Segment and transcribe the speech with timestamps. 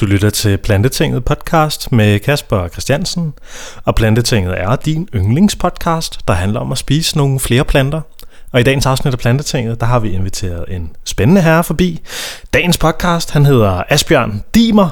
[0.00, 3.32] Du lytter til Plantetinget podcast med Kasper Christiansen,
[3.84, 8.00] og Plantetinget er din yndlingspodcast, der handler om at spise nogle flere planter.
[8.52, 12.00] Og i dagens afsnit af Plantetinget, der har vi inviteret en spændende herre forbi.
[12.54, 14.88] Dagens podcast, han hedder Asbjørn Dimer,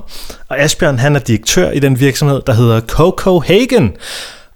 [0.49, 3.97] og Asbjørn han er direktør i den virksomhed, der hedder Coco Hagen.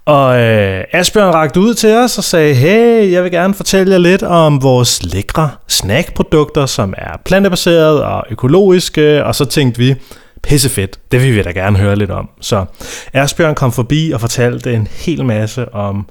[0.06, 3.98] Og øh, Asbjørn rakte ud til os og sagde, hey, jeg vil gerne fortælle jer
[3.98, 9.94] lidt om vores lækre snackprodukter, som er plantebaserede og økologiske, og så tænkte vi,
[10.42, 12.28] pissefedt, det vil vi da gerne høre lidt om.
[12.40, 12.64] Så
[13.12, 16.08] Asbjørn kom forbi og fortalte en hel masse om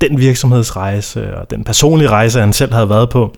[0.00, 3.32] den virksomhedsrejse og den personlige rejse, han selv havde været på.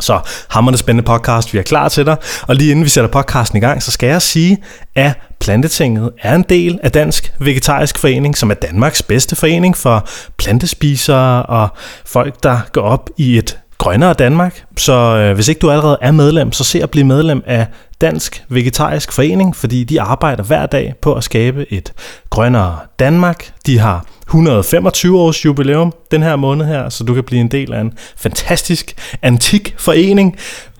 [0.00, 2.16] Så hammerende spændende podcast, vi er klar til dig.
[2.42, 4.58] Og lige inden vi sætter podcasten i gang, så skal jeg sige,
[4.94, 10.08] at Plantetinget er en del af Dansk Vegetarisk Forening, som er Danmarks bedste forening for
[10.36, 11.68] plantespisere og
[12.04, 14.64] folk, der går op i et grønnere Danmark.
[14.76, 17.66] Så øh, hvis ikke du allerede er medlem, så se at blive medlem af
[18.00, 21.92] Dansk Vegetarisk Forening, fordi de arbejder hver dag på at skabe et
[22.30, 23.52] grønnere Danmark.
[23.66, 27.72] De har 125 års jubilæum den her måned her, så du kan blive en del
[27.72, 30.36] af en fantastisk antik forening,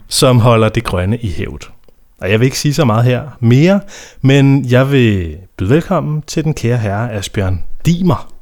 [0.08, 1.70] som holder det grønne i hævd.
[2.20, 3.80] Og jeg vil ikke sige så meget her mere,
[4.22, 8.39] men jeg vil byde velkommen til den kære herre Asbjørn Dimer.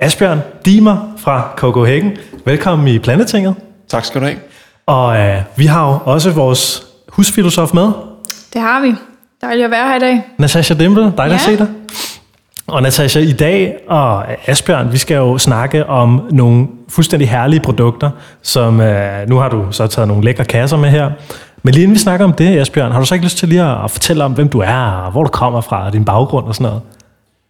[0.00, 2.16] Asbjørn Dimer fra Copenhagen.
[2.44, 3.54] Velkommen i Plantetinget.
[3.88, 4.38] Tak skal du have.
[4.86, 7.88] Og øh, vi har jo også vores husfilosof med.
[8.52, 8.94] Det har vi.
[9.40, 10.22] Dejligt at være her i dag.
[10.38, 11.52] Natasha Dimple, dejligt ja.
[11.52, 11.68] at se dig.
[12.66, 18.10] Og Natasha, i dag og Asbjørn, vi skal jo snakke om nogle fuldstændig herlige produkter,
[18.42, 21.10] som øh, nu har du så taget nogle lækre kasser med her.
[21.62, 23.62] Men lige inden vi snakker om det, Asbjørn, har du så ikke lyst til lige
[23.84, 26.54] at fortælle om, hvem du er, og hvor du kommer fra, og din baggrund og
[26.54, 26.82] sådan noget?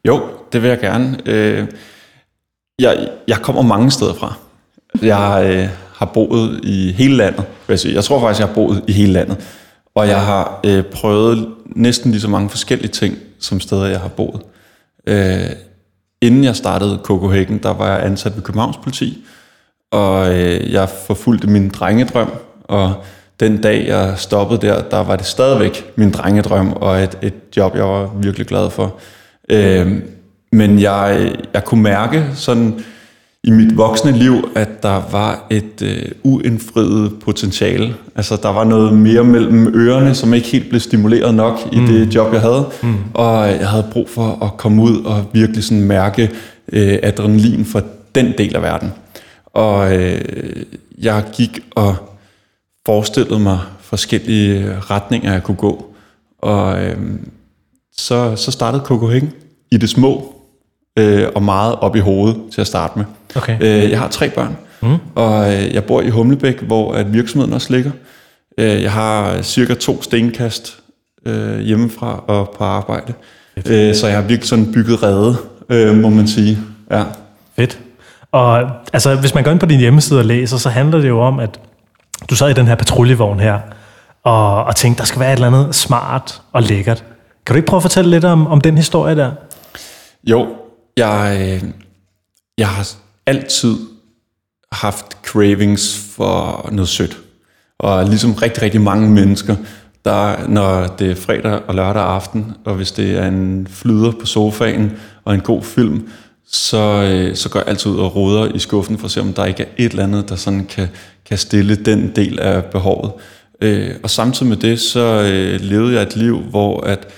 [0.05, 0.21] Jo,
[0.53, 1.17] det vil jeg gerne.
[1.27, 1.67] Øh,
[2.81, 4.35] jeg, jeg kommer mange steder fra.
[5.03, 7.45] Jeg øh, har boet i hele landet.
[7.85, 9.37] Jeg tror faktisk, jeg har boet i hele landet.
[9.95, 14.09] Og jeg har øh, prøvet næsten lige så mange forskellige ting, som steder jeg har
[14.09, 14.41] boet.
[15.07, 15.51] Øh,
[16.21, 19.25] inden jeg startede Copenhagen, der var jeg ansat ved Københavns politi,
[19.91, 22.31] og øh, jeg forfulgte min drengedrøm,
[22.65, 22.95] og
[23.41, 27.77] den dag jeg stoppede der, der var det stadigvæk min drengedrøm, og et, et job,
[27.77, 28.95] jeg var virkelig glad for.
[29.49, 30.03] Øh,
[30.53, 32.81] men jeg, jeg kunne mærke sådan
[33.45, 37.95] i mit voksne liv, at der var et øh, uindfriet potentiale.
[38.17, 41.87] Altså, der var noget mere mellem ørerne, som ikke helt blev stimuleret nok i mm.
[41.87, 42.69] det job, jeg havde.
[42.83, 42.97] Mm.
[43.15, 46.31] Og jeg havde brug for at komme ud og virkelig sådan mærke
[46.73, 47.83] øh, adrenalin for
[48.15, 48.93] den del af verden.
[49.47, 50.21] Og øh,
[50.99, 51.97] jeg gik og
[52.87, 55.95] forestillede mig forskellige retninger, jeg kunne gå.
[56.39, 56.97] Og øh,
[57.97, 59.33] så, så startede Copenhagen
[59.71, 60.40] i det små,
[60.99, 63.05] øh, og meget op i hovedet til at starte med.
[63.37, 63.57] Okay.
[63.61, 64.97] Øh, jeg har tre børn, mm.
[65.15, 67.91] og øh, jeg bor i Humlebæk, hvor at virksomheden også ligger.
[68.59, 70.79] Øh, jeg har cirka to stenkast
[71.27, 73.13] øh, hjemmefra og på arbejde.
[73.67, 75.37] Øh, så jeg har virkelig sådan bygget redde,
[75.69, 76.59] øh, må man sige.
[76.91, 77.03] Ja.
[77.57, 77.79] Fedt.
[78.33, 81.21] Og altså, hvis man går ind på din hjemmeside og læser, så handler det jo
[81.21, 81.61] om, at
[82.31, 83.59] du sad i den her patruljevogn her,
[84.25, 87.05] og, og tænkte, der skal være et eller andet smart og lækkert.
[87.47, 89.31] Kan du ikke prøve at fortælle lidt om, om den historie der?
[90.25, 90.47] Jo,
[91.07, 91.71] jeg, øh,
[92.59, 92.89] jeg har
[93.27, 93.77] altid
[94.73, 97.19] haft cravings for noget sødt.
[97.79, 99.57] Og ligesom rigtig, rigtig mange mennesker,
[100.05, 104.27] der, når det er fredag og lørdag aften, og hvis det er en flyder på
[104.27, 104.93] sofaen
[105.25, 106.09] og en god film,
[106.47, 109.33] så, øh, så går jeg altid ud og roder i skuffen for at se, om
[109.33, 110.89] der ikke er et eller andet, der sådan kan,
[111.27, 113.13] kan stille den del af behovet.
[113.61, 117.09] Øh, og samtidig med det, så øh, levede jeg et liv, hvor at,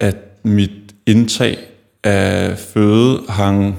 [0.00, 0.70] at mit
[1.06, 1.58] indtag
[2.04, 3.78] af føde hang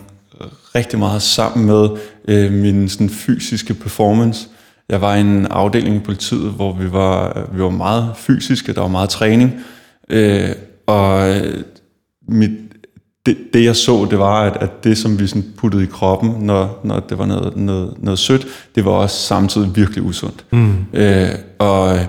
[0.76, 1.90] rigtig meget sammen med
[2.28, 4.48] øh, min sådan, fysiske performance.
[4.90, 8.82] Jeg var i en afdeling i politiet, hvor vi var, vi var meget fysiske, der
[8.82, 9.52] var meget træning,
[10.10, 10.50] øh,
[10.88, 11.64] og øh,
[12.28, 12.52] mit,
[13.26, 16.30] det, det jeg så, det var, at, at det som vi sådan puttede i kroppen,
[16.40, 20.46] når, når det var noget, noget, noget sødt, det var også samtidig virkelig usundt.
[20.52, 20.86] Mm.
[20.94, 22.00] Øh, og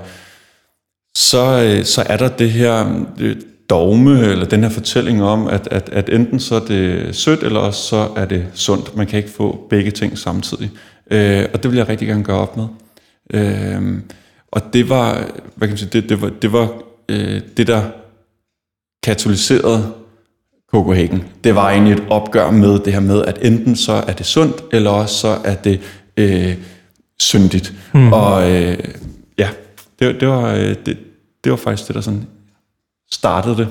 [1.17, 3.05] så, øh, så er der det her,
[3.71, 7.61] dogme, eller den her fortælling om, at, at, at enten så er det sødt, eller
[7.61, 8.97] også så er det sundt.
[8.97, 10.70] Man kan ikke få begge ting samtidig.
[11.11, 12.67] Øh, og det vil jeg rigtig gerne gøre op med.
[13.35, 13.99] Øh,
[14.53, 15.14] og det var,
[15.55, 16.69] hvad kan man sige, det, det var, det, var
[17.09, 17.82] øh, det der
[19.03, 19.93] katalyserede
[20.70, 21.25] Copenhagen.
[21.44, 24.65] Det var egentlig et opgør med det her med, at enten så er det sundt,
[24.73, 25.81] eller også så er det
[26.17, 26.55] øh,
[27.19, 27.75] syndigt.
[27.94, 28.12] Mm.
[28.12, 28.79] Og øh,
[29.38, 29.49] ja,
[29.99, 30.99] det, det, var, øh, det,
[31.44, 32.26] det var faktisk det, der sådan
[33.12, 33.69] startede det.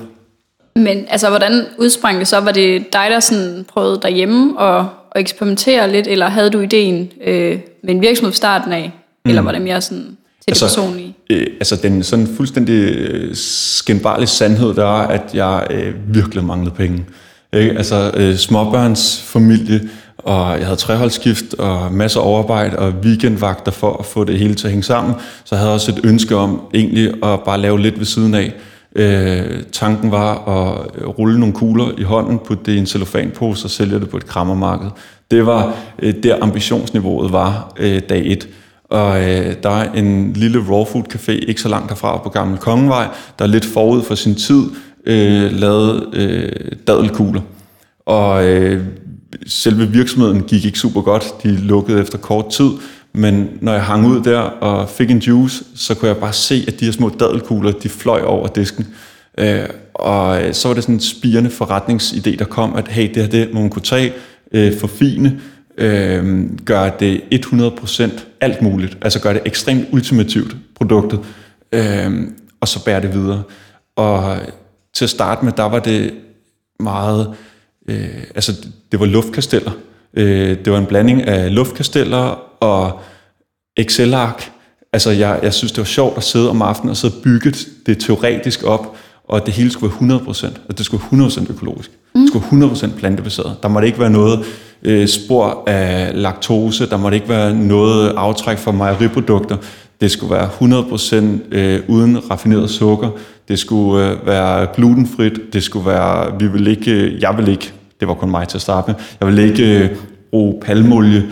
[0.76, 2.40] Men altså, hvordan udsprang det så?
[2.40, 7.10] Var det dig, der sådan prøvede derhjemme at, at eksperimentere lidt, eller havde du ideen
[7.24, 8.92] øh, med en virksomhed starten af?
[9.24, 9.28] Mm.
[9.28, 11.16] Eller var det mere sådan til altså, det personlige?
[11.30, 16.74] øh, altså den sådan fuldstændig øh, skændbarlige sandhed, der er, at jeg øh, virkelig manglede
[16.74, 17.04] penge.
[17.52, 17.70] Ikke?
[17.70, 19.88] Altså øh, småbørnsfamilie,
[20.18, 24.54] og jeg havde treholdsskift og masser af overarbejde og weekendvagter for at få det hele
[24.54, 25.14] til at hænge sammen.
[25.44, 28.52] Så jeg havde også et ønske om egentlig at bare lave lidt ved siden af.
[28.96, 33.70] Øh, tanken var at rulle nogle kugler i hånden, putte det i en cellofanpose og
[33.70, 34.90] sælge det på et krammermarked.
[35.30, 38.48] Det var øh, der ambitionsniveauet var øh, dag et.
[38.84, 42.58] Og øh, der er en lille raw food café ikke så langt derfra på Gamle
[42.58, 43.08] Kongevej,
[43.38, 44.62] der er lidt forud for sin tid
[45.06, 47.40] øh, lavede øh, dadelkugler.
[48.06, 48.84] Og øh,
[49.46, 51.42] selve virksomheden gik ikke super godt.
[51.42, 52.70] De lukkede efter kort tid.
[53.14, 56.64] Men når jeg hang ud der og fik en juice, så kunne jeg bare se,
[56.68, 58.86] at de her små dadelkugler, de fløj over disken.
[59.38, 63.16] Øh, og øh, så var det sådan en spirende forretningsidé, der kom, at hey, det
[63.16, 64.12] her det må man kunne tage,
[64.52, 65.40] øh, forfine,
[65.78, 68.10] øh, gør det 100%
[68.40, 68.98] alt muligt.
[69.02, 71.20] Altså gør det ekstremt ultimativt, produktet,
[71.72, 72.12] øh,
[72.60, 73.42] og så bære det videre.
[73.96, 74.48] Og øh,
[74.94, 76.14] til at starte med, der var det
[76.80, 77.34] meget,
[77.88, 78.52] øh, altså
[78.92, 79.72] det var luftkasteller.
[80.14, 83.00] Øh, det var en blanding af luftkasteller og
[83.76, 84.50] Excel-ark.
[84.92, 87.54] Altså jeg, jeg synes, det var sjovt at sidde om aftenen og sidde og bygge
[87.86, 88.96] det teoretisk op,
[89.28, 91.90] og det hele skulle være 100%, og det skulle være 100% økologisk.
[92.14, 92.20] Mm.
[92.20, 93.56] Det skulle være 100% plantebaseret.
[93.62, 94.44] Der måtte ikke være noget
[94.82, 99.56] øh, spor af laktose, der måtte ikke være noget aftræk fra mejeriprodukter.
[100.00, 100.48] Det skulle være
[101.50, 103.10] 100% øh, uden raffineret sukker.
[103.48, 105.52] Det skulle øh, være glutenfrit.
[105.52, 108.62] Det skulle være, vi vil ikke, jeg vil ikke, det var kun mig til at
[108.62, 109.96] starte med, jeg vil ikke øh,
[110.30, 111.24] bruge palmolie.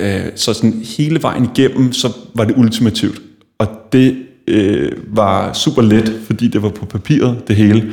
[0.00, 3.22] Øh, så sådan hele vejen igennem, så var det ultimativt.
[3.58, 4.16] Og det
[4.46, 7.92] øh, var super let, fordi det var på papiret, det hele.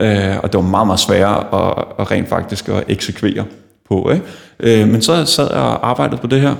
[0.00, 3.44] Øh, og det var meget, meget sværere at, at rent faktisk at eksekvere
[3.88, 4.10] på.
[4.10, 4.82] Ikke?
[4.82, 6.54] Øh, men så sad jeg og arbejdede på det her,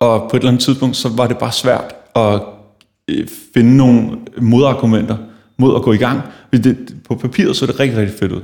[0.00, 2.40] og på et eller andet tidspunkt, så var det bare svært at
[3.08, 4.10] øh, finde nogle
[4.40, 5.16] modargumenter
[5.58, 6.20] mod at gå i gang.
[6.52, 8.42] Det, på papiret så er det rigtig, rigtig fedt ud.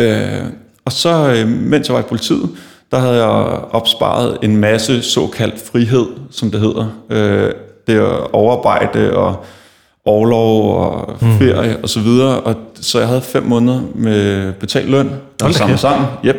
[0.00, 0.52] Øh,
[0.84, 2.50] og så, øh, mens jeg var i politiet,
[2.92, 6.86] der havde jeg opsparet en masse såkaldt frihed, som det hedder.
[7.10, 7.52] Øh,
[7.86, 9.44] det er overarbejde og
[10.04, 11.38] overlov og mm.
[11.38, 11.82] ferie mm.
[11.82, 12.40] og så videre.
[12.40, 15.10] Og så jeg havde fem måneder med betalt løn,
[15.40, 16.08] der var sammen sammen.
[16.24, 16.36] Yep.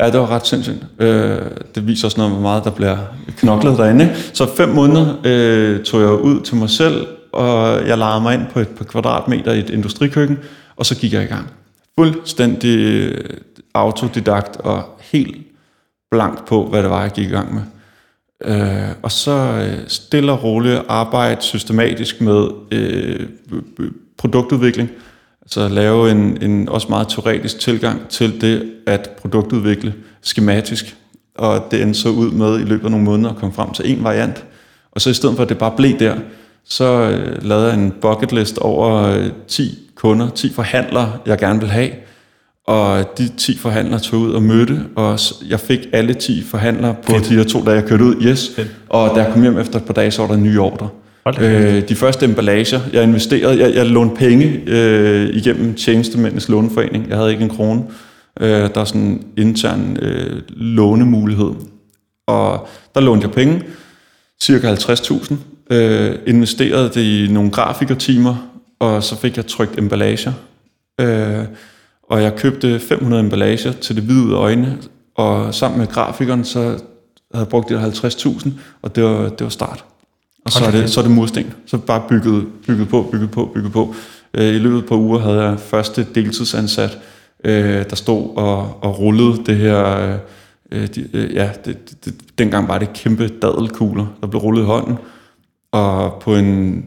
[0.00, 0.86] Ja, det var ret sindssygt.
[0.98, 1.38] Øh,
[1.74, 2.96] det viser også noget, hvor meget der bliver
[3.36, 4.04] knoklet derinde.
[4.04, 4.16] Ikke?
[4.32, 8.46] Så fem måneder øh, tog jeg ud til mig selv, og jeg lejede mig ind
[8.52, 10.38] på et par kvadratmeter i et industrikøkken,
[10.76, 11.50] og så gik jeg i gang.
[11.98, 13.12] Fuldstændig
[13.74, 14.82] autodidakt og
[15.12, 15.49] helt
[16.10, 17.62] blankt på, hvad det var, jeg gik i gang med.
[18.44, 23.28] Øh, og så øh, stille og roligt arbejde systematisk med øh,
[24.18, 24.90] produktudvikling.
[25.42, 30.96] Altså lave en, en også meget teoretisk tilgang til det at produktudvikle skematisk.
[31.34, 33.92] Og det endte så ud med i løbet af nogle måneder at komme frem til
[33.92, 34.44] en variant.
[34.92, 36.16] Og så i stedet for at det bare blev der,
[36.64, 41.60] så øh, lavede jeg en bucket list over øh, 10 kunder, 10 forhandlere, jeg gerne
[41.60, 41.90] vil have.
[42.70, 45.18] Og de 10 forhandlere tog ud og mødte, og
[45.48, 47.28] jeg fik alle 10 forhandlere på Fedt.
[47.28, 48.14] de her to dage, jeg kørte ud.
[48.22, 48.52] Yes.
[48.56, 48.68] Fedt.
[48.88, 50.88] Og da jeg kom hjem efter et par dage, så var der en ny ordre.
[51.40, 57.08] Øh, de første emballager, jeg investerede, jeg, jeg lånte penge øh, igennem tjenestemændenes låneforening.
[57.08, 57.82] Jeg havde ikke en krone.
[58.40, 61.50] Øh, der er sådan en intern øh, lånemulighed.
[62.26, 63.62] Og der lånte jeg penge,
[64.42, 65.34] cirka 50.000.
[65.70, 68.50] Øh, investerede det i nogle grafikertimer,
[68.80, 70.32] og så fik jeg trykt emballager.
[71.00, 71.44] Øh,
[72.10, 74.78] og jeg købte 500 emballager til det hvide øjne,
[75.14, 76.78] og sammen med grafikeren, så havde
[77.32, 78.50] jeg brugt de 50.000,
[78.82, 79.84] og det var, det var start.
[80.44, 81.52] Og så er, det, så er det mursten.
[81.66, 83.94] Så bare bygget, bygget på, bygget på, bygget på.
[84.34, 86.98] Øh, I løbet på uger havde jeg første deltidsansat,
[87.44, 90.18] øh, der stod og, og rullede det her...
[90.72, 94.98] Øh, de, ja, det, det, dengang var det kæmpe dadelkugler, der blev rullet i hånden.
[95.72, 96.84] Og på en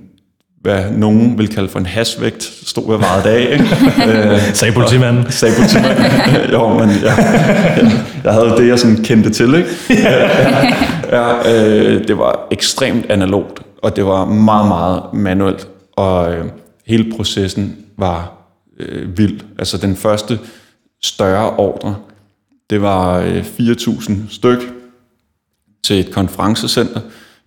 [0.63, 3.51] hvad nogen vil kalde for en hasvægt, stod jeg meget af.
[3.51, 3.65] Ikke?
[4.34, 5.32] Øh, sagde politimanden.
[5.32, 6.05] sagde politimanden.
[6.53, 7.13] jo, men ja,
[8.24, 9.53] jeg havde det, jeg sådan kendte til.
[9.55, 9.70] Ikke?
[11.12, 15.67] ja, øh, det var ekstremt analogt, og det var meget, meget manuelt.
[15.96, 16.46] Og øh,
[16.88, 18.32] hele processen var
[18.79, 19.41] øh, vild.
[19.60, 20.39] Altså den første
[21.03, 21.96] større ordre,
[22.70, 24.60] det var øh, 4.000 styk
[25.84, 27.00] til et konferencecenter,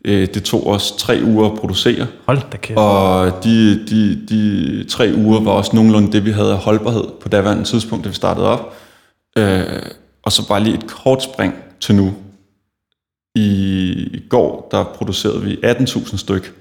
[0.06, 2.06] Øh, det tog os tre uger at producere.
[2.26, 2.78] Hold da kæft.
[2.78, 7.28] Og de, de, de tre uger var også nogenlunde det, vi havde af holdbarhed på
[7.28, 8.74] daværende tidspunkt, da vi startede op.
[9.38, 9.82] Øh,
[10.22, 12.14] og så bare lige et kort spring til nu.
[13.34, 16.54] I går, der producerede vi 18.000 styk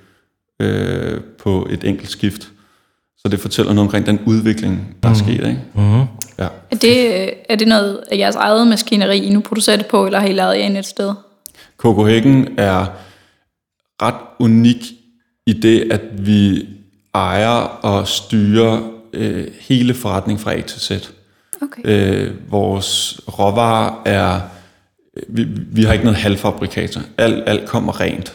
[0.62, 2.48] øh, på et enkelt skift.
[3.18, 5.16] Så det fortæller noget omkring den udvikling, der mm.
[5.16, 5.26] er mhm.
[5.26, 5.48] sket.
[5.48, 5.62] Ikke?
[5.76, 6.00] Mm.
[6.40, 6.48] Ja.
[6.72, 10.20] Er, det, er det noget af jeres eget maskineri, I nu producerer det på, eller
[10.20, 11.14] har I lavet jer ind et sted?
[12.08, 12.86] Hækken er
[14.02, 14.86] ret unik
[15.48, 16.68] i det, at vi
[17.14, 20.92] ejer og styrer øh, hele forretningen fra A til Z.
[21.62, 21.82] Okay.
[21.86, 24.42] Øh, vores råvarer er,
[25.28, 27.02] vi, vi har ikke noget halvfabrikater.
[27.18, 28.34] Alt, alt kommer rent.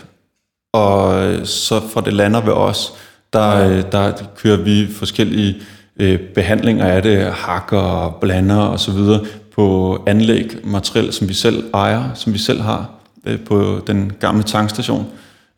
[0.73, 2.93] Og øh, så fra det lander ved os,
[3.33, 5.63] der, øh, der kører vi forskellige
[5.97, 9.25] øh, behandlinger af det, hakker, blander og så videre
[9.55, 12.91] på anlæg, materiel, som vi selv ejer, som vi selv har
[13.27, 15.07] øh, på den gamle tankstation.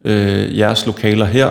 [0.04, 1.50] Øh, jeres lokaler her,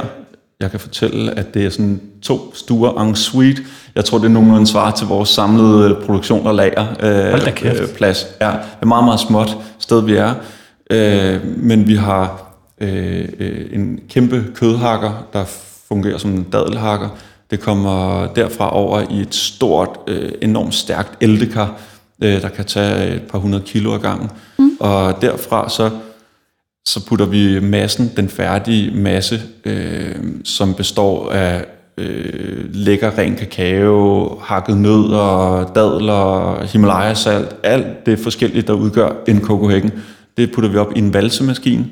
[0.59, 3.61] jeg kan fortælle, at det er sådan to stuer en suite.
[3.95, 6.85] Jeg tror, det er nogenlunde svar til vores samlede produktion og lager
[7.31, 7.81] Hold da kæft.
[7.81, 8.25] øh, plads.
[8.41, 10.33] Ja, det er meget, meget småt sted, vi er.
[10.91, 15.43] Øh, men vi har øh, øh, en kæmpe kødhakker, der
[15.87, 17.09] fungerer som en dadelhakker.
[17.51, 21.73] Det kommer derfra over i et stort, øh, enormt stærkt ældekar,
[22.23, 24.29] øh, der kan tage et par hundrede kilo ad gangen.
[24.59, 24.71] Mm.
[24.79, 25.89] Og derfra så
[26.85, 31.65] så putter vi massen, den færdige masse, øh, som består af
[31.97, 39.91] øh, lækker ren kakao, hakket nødder, dadler, Himalaya-salt, alt det forskellige, der udgør en kokohækken.
[40.37, 41.85] Det putter vi op i en valsemaskine.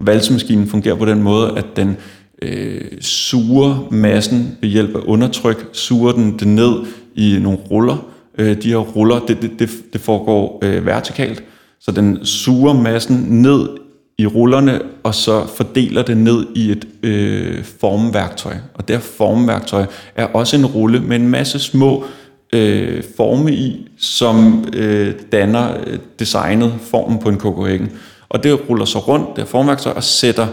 [0.00, 1.96] Valsemaskinen fungerer på den måde, at den
[2.42, 6.74] øh, suger massen ved hjælp af undertryk, suger den det ned
[7.14, 8.06] i nogle ruller.
[8.38, 11.42] Øh, de her ruller, det, det, det, det foregår øh, vertikalt,
[11.80, 13.68] så den suger massen ned
[14.18, 18.54] i rullerne, og så fordeler det ned i et øh, formværktøj.
[18.74, 22.04] Og det her formværktøj er også en rulle med en masse små
[22.52, 27.90] øh, forme i, som øh, danner øh, designet formen på en kokohækken.
[28.28, 30.46] Og det ruller så rundt, det her formværktøj, og sætter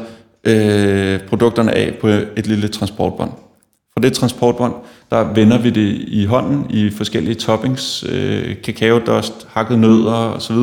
[0.44, 3.32] øh, produkterne af på et lille transportbånd.
[3.94, 4.74] Fra det transportbånd,
[5.12, 10.56] der vender vi det i hånden i forskellige toppings, øh, kakaodust, hakket nødder osv.,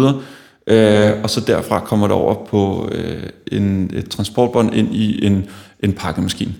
[0.69, 3.23] Øh, og så derfra kommer det over på øh,
[3.53, 5.47] en, et transportbånd ind i en,
[5.81, 6.55] en pakkemaskine.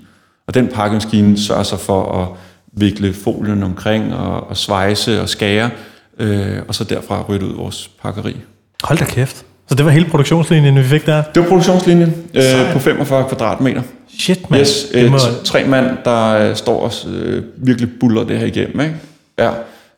[0.47, 2.29] Og den pakkemaskine sørger så for at
[2.73, 5.71] vikle folien omkring og, og svejse og skære,
[6.19, 8.37] øh, og så derfra ryge ud vores pakkeri.
[8.83, 9.45] Hold da kæft.
[9.69, 11.23] Så det var hele produktionslinjen, vi fik der?
[11.23, 13.83] Det var produktionslinjen øh, på 45 kvadratmeter.
[14.19, 14.61] Shit, mand.
[14.61, 15.19] Yes, det øh, må...
[15.45, 18.81] tre mand, der øh, står og øh, virkelig buller det her igennem.
[18.81, 18.95] Ikke?
[19.39, 19.51] Ja,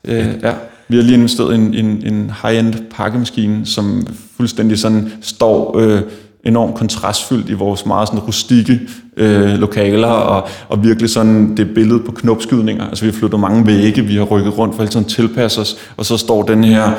[0.05, 0.53] øh, ja.
[0.91, 4.07] Vi har lige investeret i en, en, en high-end pakkemaskine, som
[4.37, 6.01] fuldstændig sådan står øh,
[6.45, 8.81] enormt kontrastfyldt i vores meget sådan rustikke
[9.17, 12.89] øh, lokaler, og, og virkelig sådan det billede på knopskydninger.
[12.89, 15.77] Altså vi har flyttet mange vægge, vi har rykket rundt for hele tiden tilpasse os,
[15.97, 16.93] og så står den her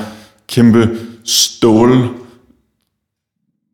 [0.47, 0.89] kæmpe
[1.23, 2.09] stål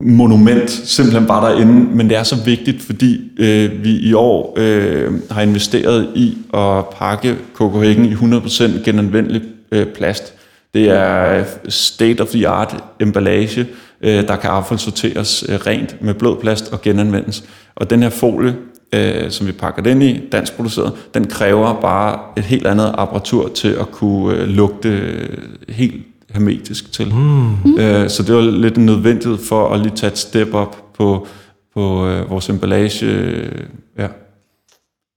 [0.01, 5.13] monument simpelthen bare derinde, men det er så vigtigt, fordi øh, vi i år øh,
[5.31, 10.33] har investeret i at pakke Coco-Hækken i 100% genanvendelig øh, plast.
[10.74, 13.67] Det er state of the art emballage,
[14.01, 17.43] øh, der kan affaldssorteres øh, rent med blød plast og genanvendes.
[17.75, 18.55] Og den her folie,
[18.93, 23.47] øh, som vi pakker den i, dansk produceret, den kræver bare et helt andet apparatur
[23.47, 25.38] til at kunne øh, lugte øh,
[25.69, 27.13] helt hermetisk til.
[27.13, 27.77] Mm.
[27.79, 31.27] Øh, så det var lidt en nødvendighed for at lige tage et step op på,
[31.74, 33.05] på øh, vores emballage.
[33.05, 33.63] Øh,
[33.97, 34.07] ja.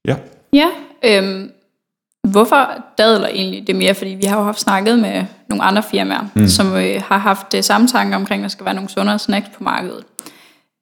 [0.04, 0.16] ja.
[0.52, 0.66] Ja,
[1.04, 1.50] øhm,
[2.28, 3.94] hvorfor dadler egentlig det mere?
[3.94, 6.48] Fordi vi har jo haft snakket med nogle andre firmaer, mm.
[6.48, 9.48] som øh, har haft det samme tanke omkring, at der skal være nogle sundere snacks
[9.58, 10.02] på markedet.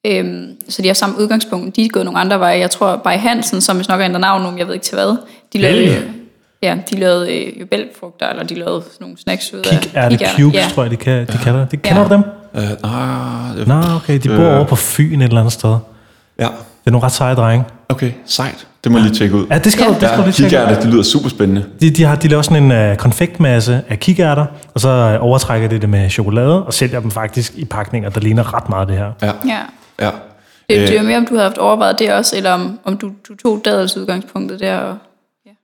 [0.06, 1.76] Øhm, så de har samme udgangspunkt.
[1.76, 2.58] De er gået nogle andre veje.
[2.58, 4.94] Jeg tror, Bay Hansen, som hvis nok er ændret navn nu, jeg ved ikke til
[4.94, 5.16] hvad,
[5.52, 5.98] de lavede, Helge?
[5.98, 6.10] øh,
[6.62, 9.90] ja, de lavede øh, jo bælgfrugter, eller de lavede sådan nogle snacks ud af Kig,
[9.94, 10.66] er det cubes, ja.
[10.74, 11.82] tror jeg, de, kan, de kalder det.
[11.82, 12.08] Kender Ja.
[12.08, 12.22] du dem?
[12.54, 12.62] Øh,
[13.50, 14.56] ah, det- Nå, okay, de bor Øh.
[14.56, 15.76] over på Fyn et eller andet sted.
[16.38, 16.44] ja.
[16.44, 17.64] Det er nogle ret seje drenge.
[17.88, 18.66] Okay, sejt.
[18.84, 19.46] Det må jeg lige tjekke ud.
[19.50, 19.88] Ja, det skal Ja.
[19.88, 20.56] du, det skal du Ja, lige tjekke.
[20.56, 21.64] kikærter, det lyder super spændende.
[21.80, 25.68] De, de, har, de laver sådan en uh, konfektmasse af kikærter, og så uh, overtrækker
[25.68, 28.96] de det med chokolade, og sælger dem faktisk i pakninger, der ligner ret meget det
[28.96, 29.12] her.
[29.22, 29.58] Ja, Ja.
[30.00, 30.10] ja.
[30.70, 32.96] Det, det er jo mere, om du havde haft overvejet det også, eller om, om
[32.96, 34.76] du, du tog dadels udgangspunktet der.
[34.78, 34.96] Og,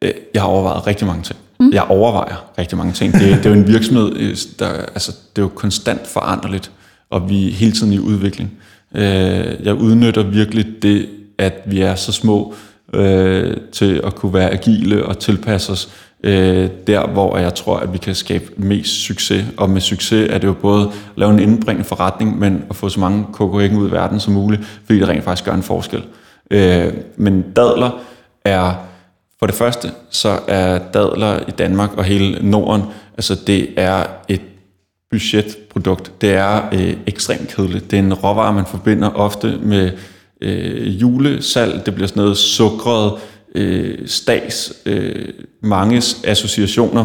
[0.02, 1.38] Øh, Jeg har overvejet rigtig mange ting.
[1.60, 1.70] Mm.
[1.72, 3.12] Jeg overvejer rigtig mange ting.
[3.12, 6.70] Det, det er jo en virksomhed, øh, der, altså, det er jo konstant foranderligt,
[7.10, 8.50] og vi er hele tiden i udvikling.
[8.94, 9.02] Øh,
[9.64, 12.54] Jeg udnytter virkelig det, at vi er så små
[12.92, 15.88] øh, til at kunne være agile og tilpasse os
[16.24, 19.44] øh, der, hvor jeg tror, at vi kan skabe mest succes.
[19.56, 22.88] Og med succes er det jo både at lave en indbringende forretning, men at få
[22.88, 26.04] så mange kokoæggen ud i verden som muligt, fordi det rent faktisk gør en forskel.
[26.50, 27.90] Øh, Men dadler
[28.44, 28.74] er
[29.38, 32.82] for det første, så er dadler i Danmark og hele Norden,
[33.16, 34.40] altså det er et
[35.10, 36.12] budgetprodukt.
[36.20, 37.90] Det er øh, ekstremt kedeligt.
[37.90, 39.90] Det er en råvare, man forbinder ofte med
[40.44, 43.12] øh, julesalg, Det bliver sådan noget sukret
[43.54, 45.28] øh, stags, Øh,
[45.62, 47.04] manges associationer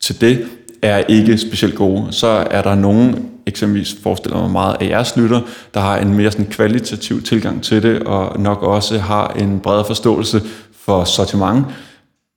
[0.00, 0.46] til det
[0.82, 2.12] er ikke specielt gode.
[2.12, 5.40] Så er der nogen, eksempelvis forestiller mig meget af jeres lytter,
[5.74, 9.84] der har en mere sådan kvalitativ tilgang til det, og nok også har en bredere
[9.84, 11.64] forståelse for sortiment.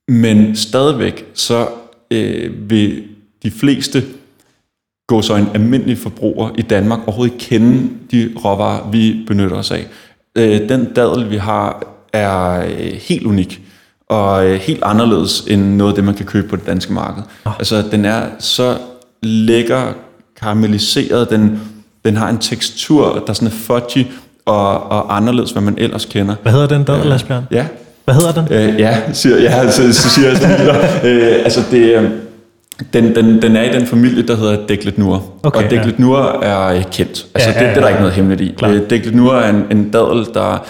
[0.07, 1.67] Men stadigvæk, så
[2.11, 3.03] øh, vil
[3.43, 4.03] de fleste
[5.07, 9.71] gå så en almindelig forbruger i Danmark overhovedet ikke kende de råvarer, vi benytter os
[9.71, 9.87] af.
[10.37, 13.61] Øh, den dadel, vi har, er øh, helt unik
[14.09, 17.23] og øh, helt anderledes end noget af det, man kan købe på det danske marked.
[17.45, 17.53] Oh.
[17.59, 18.77] Altså, den er så
[19.21, 19.93] lækker,
[20.39, 21.59] karamelliseret, den,
[22.05, 24.05] den har en tekstur, der sådan er fudgy
[24.45, 26.35] og, og anderledes, hvad man ellers kender.
[26.41, 27.43] Hvad hedder den dadel, Asbjørn?
[27.51, 27.65] Ja.
[28.05, 28.53] Hvad hedder den?
[28.53, 30.75] Øh, ja, siger, ja så, så siger jeg sådan
[31.11, 32.11] øh, Altså, det, øh,
[32.93, 35.33] den, den, den er i den familie, der hedder Deglet Nur.
[35.43, 36.03] Okay, og Deglet ja.
[36.41, 37.27] Er kendt.
[37.35, 37.87] Altså, Ja, ja, det, det er der ja.
[37.87, 38.65] ikke noget hemmeligt i.
[38.65, 40.65] Øh, Deglet Nur er en, en dadel, der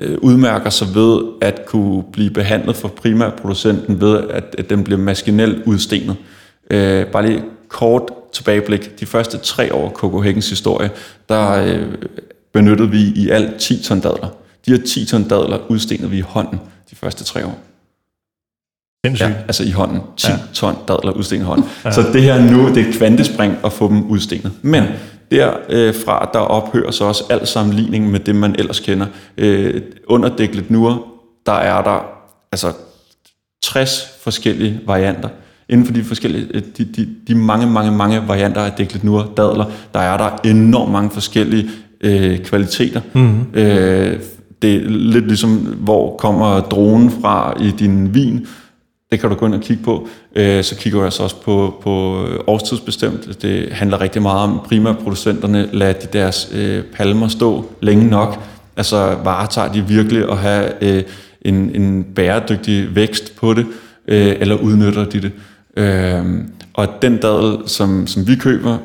[0.00, 4.98] øh, udmærker sig ved at kunne blive behandlet for primærproducenten ved, at, at den bliver
[4.98, 6.16] maskinelt udstenet.
[6.70, 9.00] Øh, bare lige kort tilbageblik.
[9.00, 10.90] De første tre år af Hækkens historie,
[11.28, 11.94] der øh,
[12.52, 14.28] benyttede vi i alt 10 ton dadler.
[14.66, 16.60] De her 10 ton dadler udstenede vi i hånden
[16.90, 17.58] de første tre år.
[19.06, 19.28] Sindssygt.
[19.28, 20.00] Ja, altså i hånden.
[20.16, 20.36] 10 Ja.
[20.52, 21.64] ton dadler udstenet i hånden.
[21.84, 21.90] Ja.
[21.90, 24.52] Så det her nu, det er et kvantespring at få dem udstenet.
[24.62, 24.84] Men
[25.30, 29.06] derfra, der ophører så også al sammenligning med det, man ellers kender.
[29.38, 31.06] Øh, under Dæklet Nur,
[31.46, 32.06] der er der
[32.52, 32.72] altså
[33.62, 35.28] 60 forskellige varianter.
[35.68, 39.32] Inden for de forskellige, øh, de, de, de mange, mange, mange varianter af Dæklet Nur
[39.36, 39.64] dadler,
[39.94, 43.00] der er der enormt mange forskellige øh, kvaliteter.
[43.12, 43.46] Mm-hmm.
[43.54, 44.20] Øh,
[44.62, 48.46] det er lidt ligesom, hvor kommer dronen fra i din vin.
[49.10, 50.08] Det kan du gå ind og kigge på.
[50.36, 53.42] Øh, så kigger jeg så altså også på, på øh, årstidsbestemt.
[53.42, 55.68] Det handler rigtig meget om primærproducenterne.
[55.72, 58.40] Lad de deres øh, palmer stå længe nok.
[58.76, 60.72] Altså varetager de virkelig at have
[61.42, 63.66] en, en bæredygtig vækst på det,
[64.06, 65.32] eller udnytter de det.
[66.74, 68.78] Og den dadel, som, som vi køber,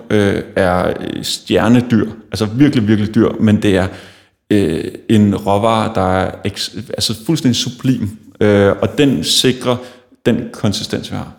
[0.55, 2.05] er stjernedyr.
[2.31, 3.87] Altså virkelig, virkelig dyr, men det er
[4.49, 8.09] øh, en råvare, der er eks, altså fuldstændig sublim,
[8.41, 9.75] øh, og den sikrer
[10.25, 11.31] den konsistens, vi har.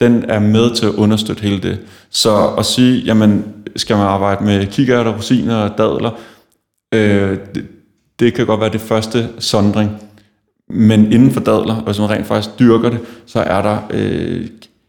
[0.00, 1.78] Den er med til at understøtte hele det.
[2.10, 3.44] Så at sige, jamen,
[3.76, 6.10] skal man arbejde med kikærter, rosiner og dadler,
[6.94, 7.66] øh, det,
[8.18, 9.90] det kan godt være det første sondring,
[10.68, 14.46] men inden for dadler, og hvis man rent faktisk dyrker det, så er der øh,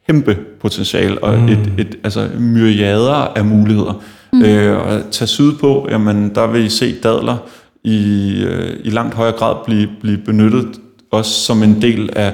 [0.07, 1.47] kæmpe potentiale og mm.
[1.47, 4.03] et, et, altså myriader af muligheder.
[4.33, 4.43] Mm.
[4.43, 7.37] Øh, og tage sydpå, jamen der vil I se dadler
[7.83, 10.67] i, øh, i langt højere grad blive, blive benyttet
[11.11, 12.33] også som en del af,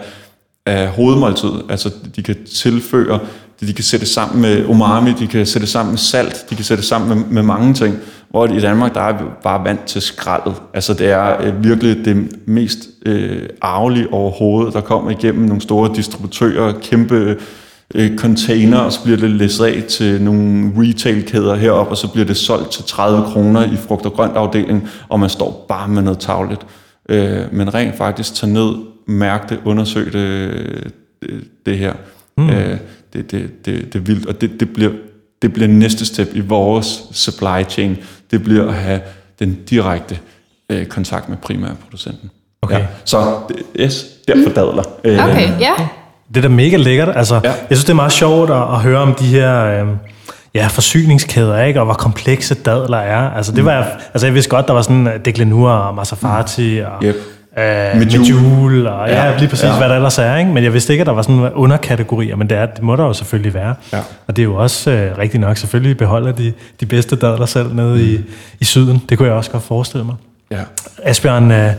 [0.65, 1.61] af hovedmåltidet.
[1.69, 3.19] Altså de kan tilføre,
[3.61, 6.83] de kan sætte sammen med umami, de kan sætte sammen med salt, de kan sætte
[6.83, 7.97] sammen med, med mange ting.
[8.29, 10.53] Hvor i Danmark, der er vi bare vant til skraldet.
[10.73, 15.91] Altså det er øh, virkelig det mest øh, arvelige overhovedet, der kommer igennem nogle store
[15.95, 17.37] distributører, kæmpe
[17.95, 22.25] øh, container, og så bliver det læst af til nogle retailkæder heroppe, og så bliver
[22.25, 26.01] det solgt til 30 kroner i frugt- og grønt afdelingen, og man står bare med
[26.01, 26.59] noget tavlet.
[27.09, 28.73] Øh, men rent faktisk tage ned,
[29.09, 31.93] mærke det, undersøge det, det, det her.
[32.37, 32.49] Mm.
[32.49, 32.77] Øh,
[33.13, 34.91] det, det, det, det er vildt, og det, det, bliver,
[35.41, 37.97] det bliver næste step i vores supply chain.
[38.31, 39.01] Det bliver at have
[39.39, 40.19] den direkte
[40.69, 42.29] øh, kontakt med primærproducenten.
[42.61, 42.79] Okay.
[42.79, 42.85] Ja.
[43.05, 43.39] Så
[43.79, 44.83] yes, derfor dadler.
[45.03, 45.73] Øh, Okay, ja.
[46.27, 47.09] Det er da mega lækkert.
[47.15, 47.49] Altså, ja.
[47.49, 49.87] Jeg synes, det er meget sjovt at, at høre om de her øh,
[50.55, 51.79] ja, forsyningskæder, ikke?
[51.79, 53.29] og hvor komplekse dadler er.
[53.29, 57.03] Altså, det var, jeg, altså, jeg vidste godt, der var sådan Declenur og Masafati og
[57.03, 57.15] Yep.
[57.57, 57.63] Øh,
[57.99, 58.41] Medjool.
[58.41, 59.37] Medjool, og ja, Ja.
[59.37, 59.65] lige præcis.
[59.65, 59.77] Ja.
[59.77, 60.35] hvad der ellers er.
[60.35, 60.51] Ikke?
[60.51, 63.03] Men jeg vidste ikke, at der var sådan underkategorier, men det, er, det må der
[63.03, 63.75] jo selvfølgelig være.
[63.93, 63.99] Ja.
[64.27, 67.73] Og det er jo også øh, rigtigt nok, selvfølgelig beholder de, de bedste dadler selv
[67.75, 68.01] nede mm.
[68.01, 68.17] i,
[68.59, 69.01] i syden.
[69.09, 70.15] Det kunne jeg også godt forestille mig.
[70.51, 70.59] Ja.
[71.03, 71.71] Asbjørn, øh,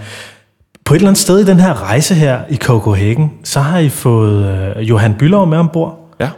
[0.85, 3.89] på et eller andet sted i den her rejse her i Copenhagen, så har I
[3.89, 4.45] fået
[4.77, 6.17] øh, Johan Bylov med ombord.
[6.21, 6.29] ja.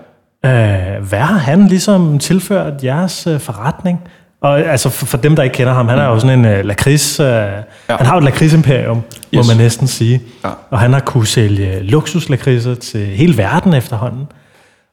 [0.47, 4.01] Øh, hvad har han ligesom tilført jeres øh, forretning?
[4.42, 6.64] Og altså for, for dem, der ikke kender ham, han er jo sådan en øh,
[6.64, 7.20] lakrids...
[7.20, 7.62] Øh, ja.
[7.88, 9.33] Han har jo et lakridsimperium, yes.
[9.33, 10.22] må man næsten sige.
[10.44, 10.50] Ja.
[10.70, 14.26] Og han har kunne sælge luksuslakridser til hele verden efterhånden.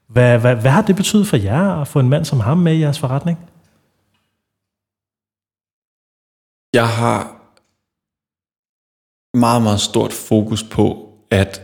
[0.10, 2.74] Hvad, hvad, hvad har det betydet for jer at få en mand som ham med
[2.74, 3.40] i jeres forretning?
[6.74, 7.32] Jeg har
[9.38, 11.62] meget, meget stort fokus på, at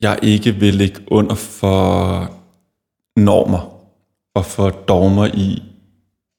[0.00, 2.30] jeg ikke vil ligge under for
[3.16, 3.72] normer
[4.34, 5.62] og for dogmer i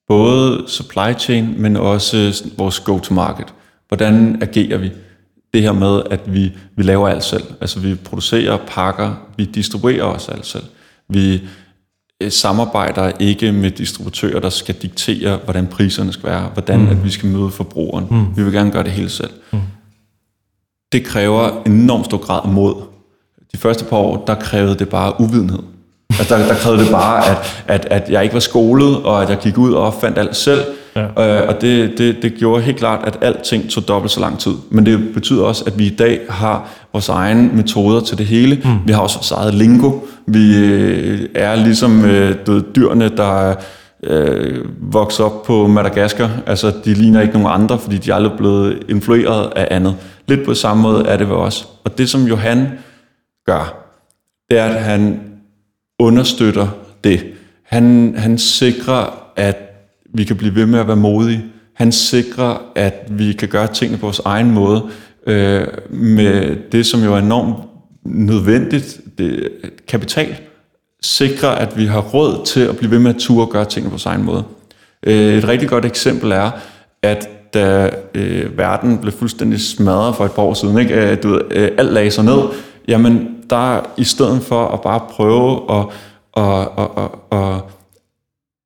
[0.08, 3.54] både supply chain, men også vores go-to-market.
[3.88, 4.92] Hvordan agerer vi?
[5.54, 7.44] Det her med, at vi, vi laver alt selv.
[7.62, 10.64] Altså vi producerer, pakker, vi distribuerer os alt selv.
[11.10, 11.42] Vi
[12.22, 16.88] øh, samarbejder ikke med distributører, der skal diktere, hvordan priserne skal være, hvordan mm.
[16.88, 18.08] at vi skal møde forbrugeren.
[18.12, 18.38] Mm.
[18.38, 19.32] Vi vil gerne gøre det hele selv.
[19.52, 19.60] Mm.
[20.92, 22.76] Det kræver enormt stor grad mod.
[23.52, 25.60] De første par år, der krævede det bare uvidenhed.
[26.10, 29.30] Altså, der, der krævede det bare, at, at, at jeg ikke var skolet, og at
[29.30, 30.62] jeg gik ud og fandt alt selv.
[30.96, 31.42] Ja.
[31.42, 34.52] Øh, og det, det, det gjorde helt klart, at alting tog dobbelt så lang tid.
[34.70, 38.62] Men det betyder også, at vi i dag har vores egne metoder til det hele.
[38.64, 38.72] Mm.
[38.86, 39.92] Vi har også vores eget lingo.
[40.28, 43.56] Vi øh, er ligesom øh, du dyrene, der
[44.04, 46.30] øh, vokser op på Madagaskar.
[46.46, 49.96] Altså, de ligner ikke nogen andre, fordi de er aldrig blevet influeret af andet.
[50.28, 51.68] Lidt på samme måde er det ved os.
[51.86, 52.68] Og det, som Johan
[53.46, 53.84] gør,
[54.50, 55.20] det er, at han
[56.00, 56.68] understøtter
[57.04, 57.26] det.
[57.64, 59.58] Han, han sikrer, at
[60.14, 61.46] vi kan blive ved med at være modige.
[61.74, 64.84] Han sikrer, at vi kan gøre tingene på vores egen måde,
[65.28, 67.56] øh, med det, som jo er enormt
[68.04, 69.50] nødvendigt, det,
[69.88, 70.36] kapital.
[71.02, 73.90] Sikrer, at vi har råd til at blive ved med at ture og gøre tingene
[73.90, 74.44] på vores egen måde.
[75.04, 76.52] Øh, et rigtig godt eksempel er,
[77.02, 81.12] at da øh, verden blev fuldstændig smadret for et par år siden, ikke?
[81.12, 82.40] Øh, du ved, øh, alt lagde sig ned,
[82.88, 85.86] jamen der i stedet for at bare prøve at,
[86.38, 87.62] at, at, at, at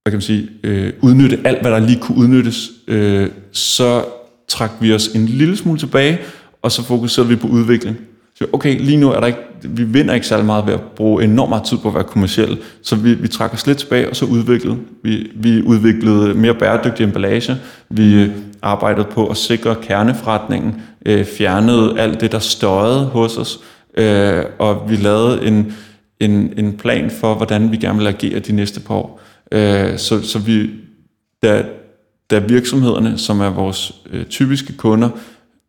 [0.04, 4.04] hvad kan man sige, øh, udnytte alt, hvad der lige kunne udnyttes, øh, så
[4.48, 6.20] trak vi os en lille smule tilbage,
[6.62, 7.98] og så fokuserede vi på udvikling.
[8.36, 11.24] Så okay, lige nu er der ikke, vi vinder ikke særlig meget ved at bruge
[11.24, 14.16] enormt meget tid på at være kommersielle, så vi, vi trak os lidt tilbage, og
[14.16, 14.78] så udviklede.
[15.04, 17.58] Vi, vi udviklede mere bæredygtig emballage,
[17.90, 23.60] vi arbejdede på at sikre kerneforretningen, øh, fjernede alt det, der støjede hos os,
[23.98, 25.74] øh, og vi lavede en,
[26.20, 29.22] en, en plan for, hvordan vi gerne vil agere de næste par år.
[29.52, 30.70] Øh, så, så vi,
[31.44, 31.66] da,
[32.32, 35.10] da virksomhederne, som er vores øh, typiske kunder,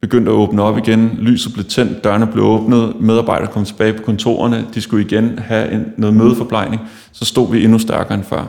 [0.02, 4.02] begyndte at åbne op igen, lyset blev tændt, dørene blev åbnet, medarbejdere kom tilbage på
[4.02, 6.82] kontorerne, de skulle igen have en, noget mødeforplejning,
[7.12, 8.46] så stod vi endnu stærkere end før.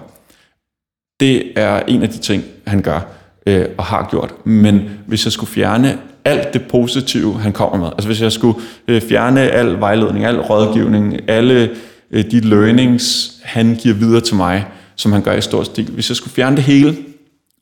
[1.20, 3.00] Det er en af de ting, han gør
[3.48, 4.46] øh, og har gjort.
[4.46, 8.60] Men hvis jeg skulle fjerne alt det positive, han kommer med, altså hvis jeg skulle
[8.88, 11.70] øh, fjerne al vejledning, al rådgivning, alle
[12.12, 15.90] øh, de learnings, han giver videre til mig, som han gør i stor stil.
[15.92, 16.98] Hvis jeg skulle fjerne det hele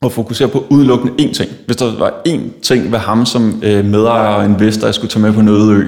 [0.02, 3.84] og fokusere på udelukkende én ting, hvis der var én ting ved ham som øh,
[3.84, 5.86] medejer og investor, jeg skulle tage med på en øde ø,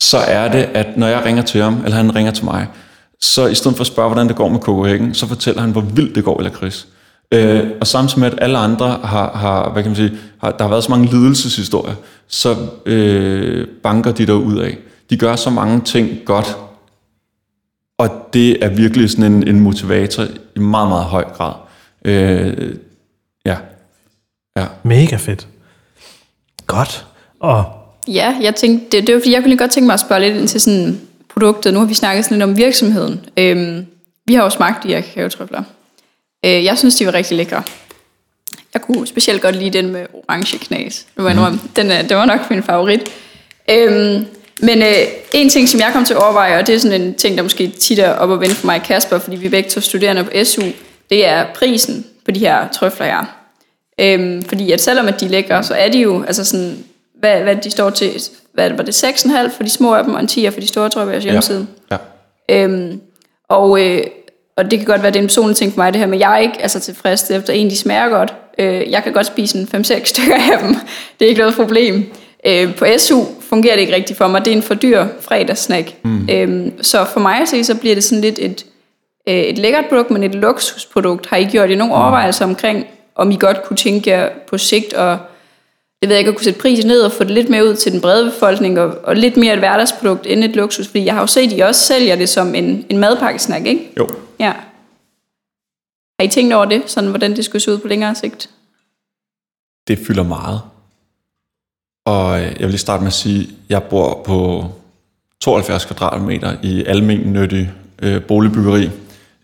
[0.00, 2.66] så er det, at når jeg ringer til ham, eller han ringer til mig,
[3.20, 5.80] så i stedet for at spørge, hvordan det går med Copenhagen, så fortæller han, hvor
[5.80, 6.88] vildt det går i Lakrids.
[7.32, 10.64] Øh, og samtidig med, at alle andre har, har hvad kan man sige, har, der
[10.64, 11.94] har været så mange lidelseshistorier,
[12.28, 14.78] så øh, banker de der ud af.
[15.10, 16.56] De gør så mange ting godt,
[17.98, 20.24] og det er virkelig sådan en, en motivator
[20.56, 21.54] i meget, meget høj grad.
[22.04, 22.74] Øh,
[23.46, 23.56] ja.
[24.56, 24.66] ja.
[24.82, 25.46] Mega fedt.
[26.66, 27.06] Godt.
[27.40, 27.64] Og
[28.08, 30.36] Ja, jeg tænkte, det, det var fordi, jeg kunne godt tænke mig at spørge lidt
[30.36, 31.72] ind til sådan produktet.
[31.72, 33.20] Nu har vi snakket sådan lidt om virksomheden.
[33.36, 33.86] Øhm,
[34.26, 35.62] vi har jo smagt de her kakaotrøfler.
[36.46, 37.62] Øh, jeg synes, de var rigtig lækre.
[38.74, 41.06] Jeg kunne specielt godt lide den med orange knas.
[41.16, 41.58] Det var, mm.
[41.76, 43.00] den, den var nok min favorit.
[43.70, 44.26] Øhm,
[44.60, 44.94] men øh,
[45.32, 47.42] en ting, som jeg kom til at overveje, og det er sådan en ting, der
[47.42, 49.80] måske tit er op og vende for mig og Kasper, fordi vi er begge to
[49.80, 50.62] studerende på SU,
[51.10, 53.24] det er prisen på de her trøfler her.
[54.00, 56.84] Øhm, fordi at selvom at de er lækre, så er de jo, altså sådan,
[57.20, 60.20] hvad, hvad de står til, hvad var det, 6,5 for de små af dem, og
[60.20, 61.66] en 10 for de store, tror jeg, på jeres hjemmeside.
[61.90, 61.96] Ja.
[62.48, 62.64] ja.
[62.64, 63.00] Øhm,
[63.48, 64.02] og, øh,
[64.56, 66.20] og det kan godt være, det er en personlig ting for mig, det her, men
[66.20, 68.34] jeg er ikke altså, tilfreds efter en, de smager godt.
[68.58, 70.76] Øh, jeg kan godt spise en 5-6 stykker af dem.
[71.18, 72.12] Det er ikke noget problem.
[72.46, 74.44] Øh, på SU fungerer det ikke rigtigt for mig.
[74.44, 75.94] Det er en for dyr fredagssnack.
[76.04, 76.28] Mm.
[76.30, 78.66] Øh, så for mig at se, så bliver det sådan lidt et,
[79.28, 81.26] øh, et lækkert produkt, men et luksusprodukt.
[81.26, 82.00] Har I gjort det nogle mm.
[82.00, 85.18] overvejelser omkring, om I godt kunne tænke jer på sigt og
[86.06, 87.74] det ved jeg ikke, at kunne sætte prisen ned og få det lidt mere ud
[87.74, 91.14] til den brede befolkning, og, og lidt mere et hverdagsprodukt end et luksus, fordi jeg
[91.14, 93.90] har jo set, at I også sælger det som en, en madpakkesnack, ikke?
[93.98, 94.08] Jo.
[94.40, 94.52] Ja.
[96.20, 98.50] Har I tænkt over det, sådan hvordan det skulle se ud på længere sigt?
[99.88, 100.60] Det fylder meget.
[102.04, 104.64] Og jeg vil lige starte med at sige, at jeg bor på
[105.40, 108.90] 72 kvadratmeter i almennyttig øh, boligbyggeri.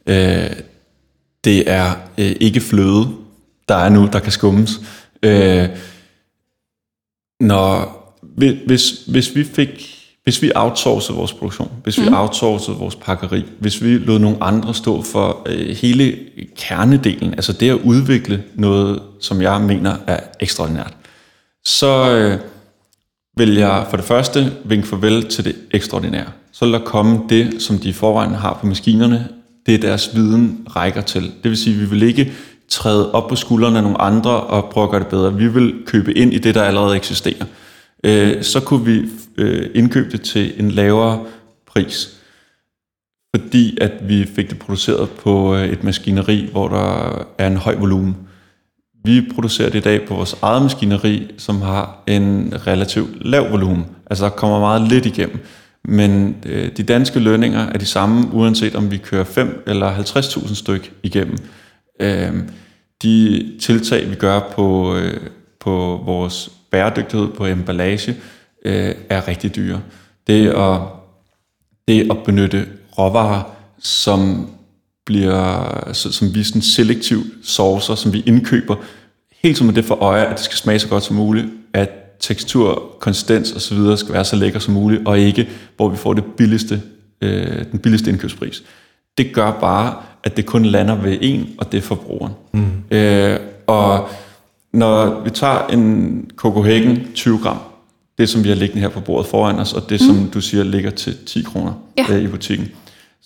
[0.07, 0.51] Øh,
[1.45, 3.09] det er øh, ikke fløde,
[3.69, 4.71] der er nu, der kan skummes.
[5.23, 5.69] Øh,
[7.43, 7.99] når,
[8.67, 12.15] hvis, hvis vi fik hvis vi outsourcede vores produktion, hvis vi mm.
[12.15, 16.19] outsourcede vores pakkeri, hvis vi lod nogle andre stå for øh, hele
[16.57, 20.95] kernedelen, altså det at udvikle noget, som jeg mener er ekstraordinært,
[21.65, 22.39] så øh,
[23.37, 26.27] vil jeg for det første vinke farvel til det ekstraordinære.
[26.53, 29.29] Så vil der komme det, som de i forvejen har på maskinerne,
[29.67, 31.23] det deres viden rækker til.
[31.23, 32.33] Det vil sige, at vi vil ikke
[32.69, 35.35] træde op på skuldrene af nogle andre og prøve at gøre det bedre.
[35.35, 37.45] Vi vil købe ind i det, der allerede eksisterer.
[38.05, 41.25] Øh, så kunne vi øh, indkøbe det til en lavere
[41.67, 42.09] pris,
[43.37, 47.77] fordi at vi fik det produceret på øh, et maskineri, hvor der er en høj
[47.77, 48.17] volumen.
[49.05, 53.87] Vi producerer det i dag på vores eget maskineri, som har en relativt lav volumen.
[54.11, 55.39] Altså der kommer meget lidt igennem.
[55.85, 60.55] Men øh, de danske lønninger er de samme, uanset om vi kører 5 eller 50.000
[60.55, 61.39] styk igennem.
[62.03, 62.33] Øh,
[63.03, 65.21] de tiltag, vi gør på, øh,
[65.61, 68.17] på vores bæredygtighed på emballage,
[68.65, 69.81] øh, er rigtig dyre.
[70.27, 70.81] Det at,
[71.89, 72.67] det at benytte
[72.99, 73.43] råvarer,
[73.79, 74.51] som
[75.07, 78.77] bliver, som vi sådan selektivt saucer, som vi indkøber,
[79.43, 81.91] helt som med det for øje, at det skal smage så godt som muligt, at
[82.21, 83.97] tekstur, konsistens osv.
[83.97, 86.83] skal være så lækker som muligt, og ikke, hvor vi får det billigste,
[87.21, 88.63] øh, den billigste indkøbspris.
[89.19, 89.95] Det gør bare,
[90.25, 92.33] at det kun lander ved en, og det er forbrugeren.
[92.53, 92.97] Mm.
[92.97, 94.09] Øh, og
[94.73, 97.59] når vi tager en Copenhagen 20 gram,
[98.19, 100.07] det som vi har liggende her på bordet foran os, og det mm.
[100.07, 102.15] som du siger ligger til 10 kroner ja.
[102.15, 102.69] øh, i butikken,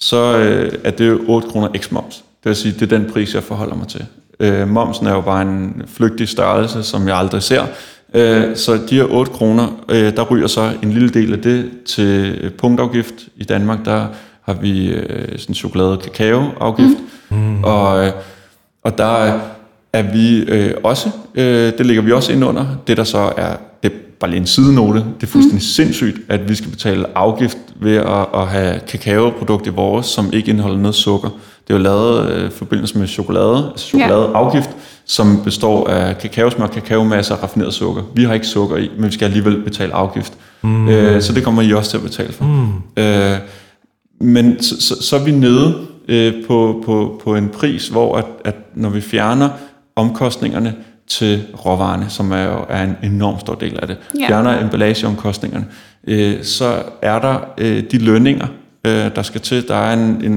[0.00, 2.14] så øh, er det 8 kroner x moms.
[2.16, 4.06] Det vil sige, det er den pris, jeg forholder mig til.
[4.40, 7.66] Øh, momsen er jo bare en flygtig størrelse, som jeg aldrig ser.
[8.14, 11.70] Øh, så de her 8 kroner, øh, der ryger så en lille del af det
[11.86, 13.14] til punktafgift.
[13.36, 14.06] I Danmark, der
[14.46, 16.98] har vi øh, sådan chokolade- og kakaoafgift.
[17.30, 17.64] Mm.
[17.64, 18.12] Og, øh,
[18.84, 19.40] og der
[19.92, 22.66] er vi øh, også, øh, det ligger vi også ind under.
[22.86, 25.60] Det der så er, det er bare lige en sidenote, det er fuldstændig mm.
[25.60, 30.50] sindssygt, at vi skal betale afgift ved at, at have kakaoprodukt i vores, som ikke
[30.50, 31.28] indeholder noget sukker.
[31.68, 34.74] Det er jo lavet øh, i forbindelse med chokolade, altså chokoladeafgift, ja.
[35.06, 38.02] som består af kakaosmør, kakaomasse og raffineret sukker.
[38.14, 40.32] Vi har ikke sukker i, men vi skal alligevel betale afgift.
[40.62, 40.88] Mm.
[40.88, 42.44] Øh, så det kommer I også til at betale for.
[42.44, 43.02] Mm.
[43.02, 43.38] Øh,
[44.26, 45.74] men så, så, så er vi nede
[46.08, 49.48] øh, på, på, på en pris, hvor at, at når vi fjerner
[49.96, 50.74] omkostningerne
[51.06, 54.28] til råvarerne, som er jo er en enorm stor del af det, ja.
[54.28, 55.66] fjerner emballageomkostningerne,
[56.06, 58.46] øh, så er der øh, de lønninger,
[58.86, 59.68] øh, der skal til.
[59.68, 60.32] Der er en, en,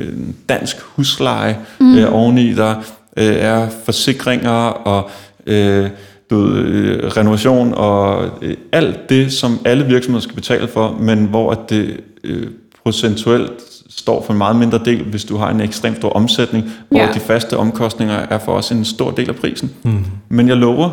[0.00, 1.98] en dansk husleje mm.
[1.98, 2.74] øh, oveni, der
[3.16, 5.10] øh, er forsikringer og
[5.46, 5.90] øh,
[6.30, 11.50] du øh, renovation og øh, alt det, som alle virksomheder skal betale for, men hvor
[11.50, 12.46] at det øh,
[12.84, 13.52] procentuelt
[13.88, 17.12] står for en meget mindre del, hvis du har en ekstremt stor omsætning, hvor ja.
[17.14, 19.70] de faste omkostninger er for os en stor del af prisen.
[19.82, 20.04] Mm.
[20.28, 20.90] Men jeg lover,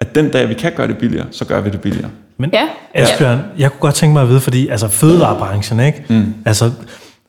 [0.00, 2.10] at den dag, vi kan gøre det billigere, så gør vi det billigere.
[2.38, 2.68] Men ja.
[2.94, 6.04] Asbjørn, jeg kunne godt tænke mig at vide, fordi altså fødevarebranchen, ikke?
[6.08, 6.34] Mm.
[6.44, 6.70] Altså,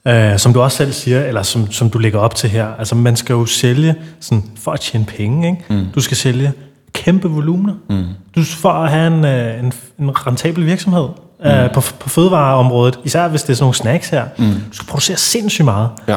[0.07, 2.95] øh, som du også selv siger, eller som, som du lægger op til her, altså
[2.95, 5.63] man skal jo sælge sådan, for at tjene penge, ikke?
[5.69, 5.86] Mm.
[5.95, 6.51] Du skal sælge
[6.93, 7.73] kæmpe volumener.
[7.89, 8.05] Mm.
[8.36, 11.07] Du for at have en, øh, en, en rentabel virksomhed
[11.39, 11.50] mm.
[11.50, 14.23] øh, på, på fødevareområdet, især hvis det er sådan nogle snacks her.
[14.38, 14.45] Mm.
[14.45, 15.89] Du skal producere sindssygt meget.
[16.08, 16.15] Ja.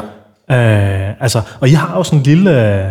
[0.51, 2.81] Øh, altså, og I har jo sådan en lille,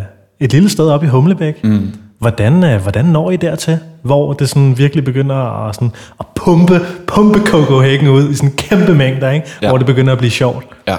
[0.40, 1.64] et lille sted oppe i Humlebæk.
[1.64, 6.26] Mm Hvordan, øh, hvordan når I dertil, hvor det sådan virkelig begynder at, sådan, at
[6.34, 9.46] pumpe, pumpe Copenhagen ud i sådan kæmpe mængder, ikke?
[9.62, 9.68] Ja.
[9.68, 10.66] hvor det begynder at blive sjovt?
[10.88, 10.96] Ja,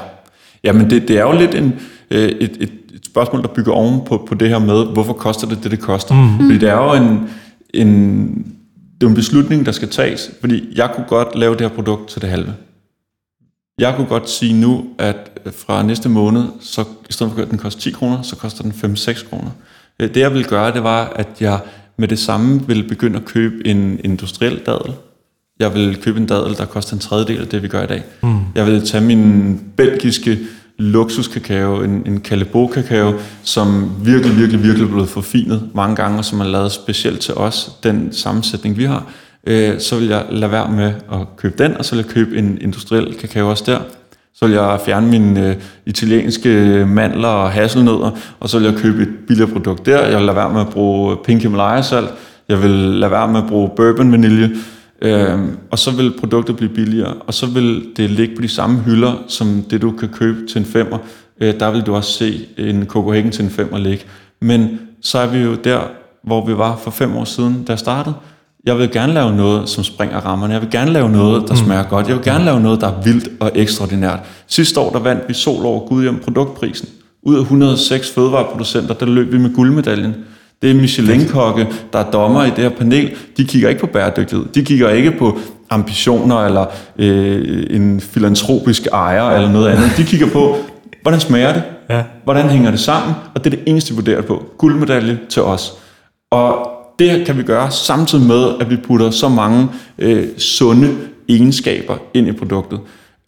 [0.64, 1.74] Jamen det, det er jo lidt en,
[2.12, 5.48] øh, et, et, et spørgsmål, der bygger oven på, på det her med, hvorfor koster
[5.48, 6.16] det det, det koster?
[6.16, 6.38] Mm.
[6.38, 7.30] Fordi det er jo en,
[7.74, 8.46] en,
[9.02, 12.10] det er en beslutning, der skal tages, fordi jeg kunne godt lave det her produkt
[12.10, 12.54] til det halve.
[13.80, 17.58] Jeg kunne godt sige nu, at fra næste måned, så i stedet for at den
[17.58, 19.52] koster 10 kroner, så koster den 5-6 kroner.
[20.00, 21.60] Øh, det jeg ville gøre, det var, at jeg
[21.98, 24.94] med det samme ville begynde at købe en industriel dadel.
[25.60, 28.04] Jeg vil købe en dadel, der koster en tredjedel af det, vi gør i dag.
[28.24, 28.40] Mm.
[28.56, 30.40] Jeg vil tage min belgiske
[30.82, 33.14] luksuskakao, en, en Calebo-kakao,
[33.44, 37.34] som virkelig, virkelig, virkelig er blevet forfinet mange gange, og som er lavet specielt til
[37.34, 39.06] os, den sammensætning, vi har.
[39.48, 42.38] Øh, så vil jeg lade være med at købe den, og så vil jeg købe
[42.38, 43.80] en industriel kakao også der.
[44.36, 48.76] Så vil jeg fjerne mine øh, italienske øh, mandler og hasselnødder, og så vil jeg
[48.76, 50.08] købe et billigere produkt der.
[50.08, 52.10] Jeg vil lade være med at bruge pink Himalaya salt.
[52.50, 54.50] Jeg vil lade være med at bruge bourbon-vanilje.
[55.02, 55.40] Øh,
[55.72, 59.24] og så vil produktet blive billigere, og så vil det ligge på de samme hylder,
[59.28, 60.98] som det du kan købe til en femmer.
[61.42, 64.06] Øh, der vil du også se en Copenhagen til en femmer ligge.
[64.42, 65.82] Men så er vi jo der,
[66.24, 68.16] hvor vi var for fem år siden, da jeg startede
[68.66, 70.54] jeg vil gerne lave noget, som springer rammerne.
[70.54, 71.60] Jeg vil gerne lave noget, der mm.
[71.60, 72.08] smager godt.
[72.08, 74.20] Jeg vil gerne lave noget, der er vildt og ekstraordinært.
[74.48, 76.90] Sidste år, der vandt vi Sol over Gudhjem produktprisen.
[77.24, 80.16] Ud af 106 fødevareproducenter, der løb vi med guldmedaljen.
[80.62, 83.12] Det er Michelin-kokke, der er dommer i det her panel.
[83.38, 84.46] De kigger ikke på bæredygtighed.
[84.56, 85.38] De kigger ikke på
[85.70, 86.66] ambitioner eller
[86.98, 89.92] øh, en filantropisk ejer eller noget andet.
[89.98, 90.56] De kigger på,
[91.02, 91.64] hvordan smager det?
[91.90, 92.04] Ja.
[92.24, 93.14] Hvordan hænger det sammen?
[93.36, 94.44] Og det er det eneste, de vurderer på.
[94.58, 95.74] Guldmedalje til os.
[96.32, 96.68] Og
[97.00, 99.68] det kan vi gøre samtidig med, at vi putter så mange
[100.00, 100.90] øh, sunde
[101.30, 102.80] egenskaber ind i produktet.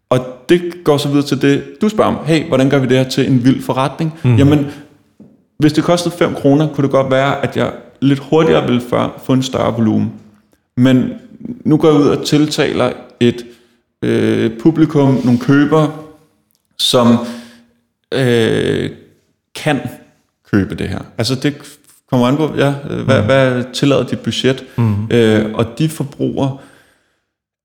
[0.10, 0.20] Og
[0.50, 2.18] det går så videre til det, du spørger om.
[2.26, 4.14] Hey, hvordan gør vi det her til en vild forretning?
[4.24, 4.36] Mm.
[4.36, 4.68] Jamen,
[5.58, 8.82] hvis det kostede 5 kroner, kunne det godt være, at jeg lidt hurtigere ville
[9.24, 10.14] få en større volumen.
[10.78, 11.14] Men
[11.66, 13.46] nu går jeg ud og tiltaler et
[14.02, 16.04] øh, publikum, nogle køber,
[16.78, 17.18] som
[18.14, 18.90] øh,
[19.56, 19.80] kan
[20.52, 21.00] købe det her.
[21.18, 21.56] Altså det
[22.10, 22.72] kommer an på, ja,
[23.06, 23.26] hvad, mm.
[23.26, 24.66] hvad tillader dit budget?
[24.78, 25.12] Mm.
[25.12, 26.58] Øh, og de forbrugere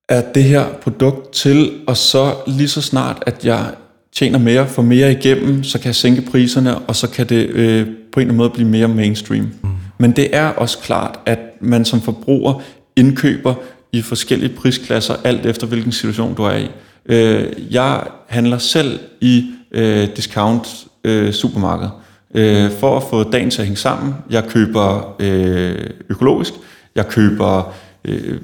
[0.08, 3.74] af det her produkt til, og så lige så snart, at jeg
[4.18, 7.86] tjener mere, får mere igennem, så kan jeg sænke priserne, og så kan det øh,
[7.86, 9.44] på en eller anden måde blive mere mainstream.
[9.62, 9.70] Mm.
[9.98, 12.62] Men det er også klart, at man som forbruger
[12.96, 13.54] indkøber
[13.92, 16.68] i forskellige prisklasser, alt efter hvilken situation du er i.
[17.06, 20.68] Øh, jeg handler selv i øh, discount
[21.04, 21.88] øh, supermarked
[22.34, 24.14] øh, for at få dagen til at hænge sammen.
[24.30, 26.52] Jeg køber øh, økologisk,
[26.94, 28.38] jeg køber øh,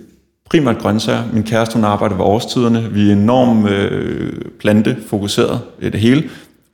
[0.54, 1.22] primært grøntsager.
[1.32, 2.88] Min kæreste hun arbejder ved årstiderne.
[2.90, 6.24] Vi er enormt øh, plantefokuseret i det hele.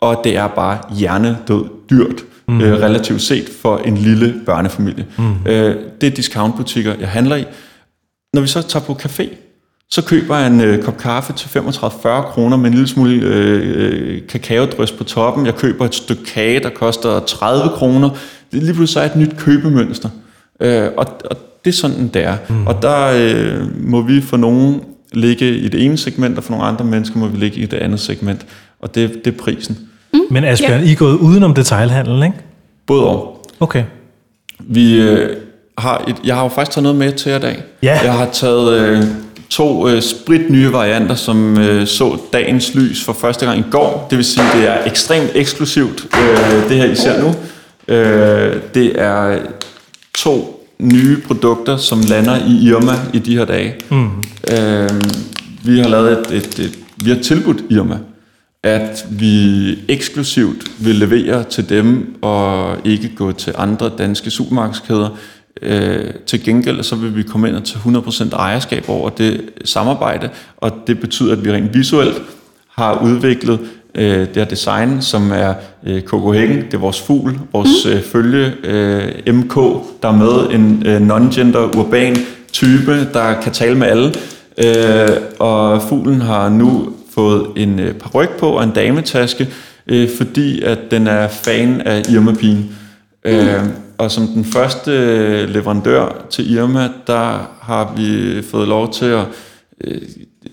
[0.00, 2.60] Og det er bare hjernedød dyrt, mm.
[2.60, 5.06] øh, relativt set for en lille børnefamilie.
[5.18, 5.34] Mm.
[5.46, 7.44] Øh, det er discountbutikker, jeg handler i.
[8.34, 9.34] Når vi så tager på café,
[9.90, 13.62] så køber jeg en øh, kop kaffe til 35-40 kroner med en lille smule øh,
[13.74, 15.46] øh, kakaodrys på toppen.
[15.46, 18.08] Jeg køber et stykke kage, der koster 30 kroner.
[18.10, 18.16] Er
[18.50, 20.08] lige pludselig så er et nyt købemønster.
[20.60, 22.36] Øh, og, og det er sådan, det er.
[22.48, 22.66] Mm.
[22.66, 24.80] Og der øh, må vi for nogen
[25.12, 27.76] ligge i det ene segment, og for nogle andre mennesker må vi ligge i det
[27.76, 28.46] andet segment.
[28.80, 29.78] Og det, det er prisen.
[30.12, 30.20] Mm.
[30.30, 30.88] Men Asbjørn, ja.
[30.88, 32.36] I er gået udenom detailhandlen, ikke?
[32.86, 33.46] Både og.
[33.60, 33.84] Okay.
[34.58, 35.36] Vi øh,
[35.78, 37.62] har et, jeg har jo faktisk taget noget med til i dag.
[37.82, 37.98] Ja.
[38.02, 39.02] Jeg har taget øh,
[39.50, 44.06] to øh, sprit nye varianter, som øh, så dagens lys for første gang i går.
[44.10, 47.34] Det vil sige, det er ekstremt eksklusivt, øh, det her I ser nu.
[47.94, 49.38] Øh, det er
[50.14, 53.74] to nye produkter, som lander i Irma i de her dage.
[53.90, 54.08] Mm.
[54.52, 54.90] Øh,
[55.64, 57.98] vi har lavet et, et, et, vi har tilbudt Irma,
[58.62, 65.08] at vi eksklusivt vil levere til dem og ikke gå til andre danske supermarkedskæder.
[65.62, 70.28] Øh, til gengæld så vil vi komme ind og tage 100% ejerskab over det samarbejde,
[70.56, 72.22] og det betyder, at vi rent visuelt
[72.68, 73.60] har udviklet
[73.94, 75.54] øh, det her design, som er
[75.86, 77.90] øh, Copenhagen, det er vores fugl, vores mm.
[77.90, 79.54] øh, følge øh, MK,
[80.02, 82.16] der er med en øh, non-gender urban
[82.52, 84.14] type, der kan tale med alle.
[84.58, 89.48] Øh, og fuglen har nu fået en øh, paryk på og en dametaske,
[89.86, 92.76] øh, fordi at den er fan af Irma Pien.
[93.24, 93.30] Mm.
[93.30, 93.64] Øh,
[93.98, 94.90] og som den første
[95.46, 99.24] leverandør til Irma, der har vi fået lov til at
[99.84, 100.00] øh,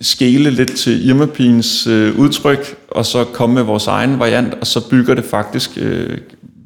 [0.02, 4.90] skele lidt til Irma-pigens øh, udtryk, og så komme med vores egen variant, og så
[4.90, 6.18] bygger det faktisk, øh,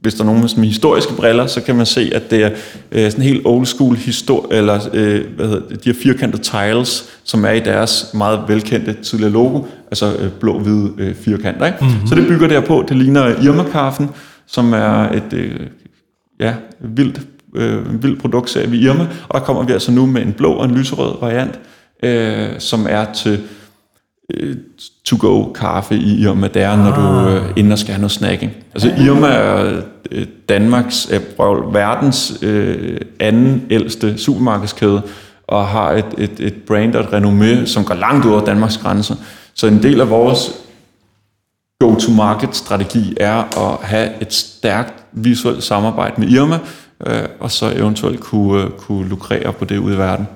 [0.02, 2.50] hvis der er nogen med historiske briller, så kan man se, at det er
[2.92, 7.06] øh, sådan helt old school historie, eller øh, hvad hedder det, de her firkantede tiles,
[7.24, 11.66] som er i deres meget velkendte tidligere logo, altså øh, blå-hvide øh, firkanter.
[11.66, 11.78] Ikke?
[11.82, 12.08] Mm-hmm.
[12.08, 14.10] Så det bygger der på, det ligner Irma-kaffen,
[14.48, 15.60] som er et øh,
[16.40, 17.22] ja, vildt,
[17.56, 20.66] øh, vildt produktserie ved Irma, og der kommer vi altså nu med en blå og
[20.66, 21.60] en lyserød variant,
[22.02, 23.40] øh, som er til
[24.34, 24.56] øh,
[25.06, 28.52] to-go kaffe i Irma, det er, når du øh, ender skal have noget snacking.
[28.74, 35.02] Altså Irma er øh, Danmarks, øh, verdens øh, anden ældste supermarkedskæde,
[35.48, 38.78] og har et, et, et brand og et renommé, som går langt ud over Danmarks
[38.78, 39.16] grænser.
[39.54, 40.52] Så en del af vores
[41.80, 43.36] go-to-market-strategi er
[43.70, 46.60] at have et stærkt visuelt samarbejde med Irma,
[47.08, 50.28] øh, og så eventuelt kunne, øh, kunne lukrere på det ude i verden.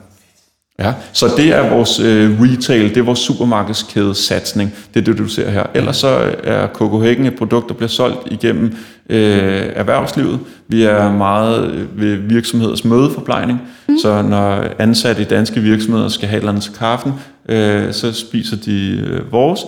[0.80, 4.74] Ja, så det er vores øh, retail, det er vores supermarkedskæde satsning.
[4.94, 5.64] Det er det, du ser her.
[5.74, 8.66] Ellers så er Copenhagen et produkt, der bliver solgt igennem
[9.10, 10.40] øh, erhvervslivet.
[10.68, 13.98] Vi er meget øh, ved virksomheders mødeforplejning, mm.
[14.02, 17.14] så når ansatte i danske virksomheder skal have et eller andet til kaffen,
[17.50, 19.60] øh, så spiser de øh, vores,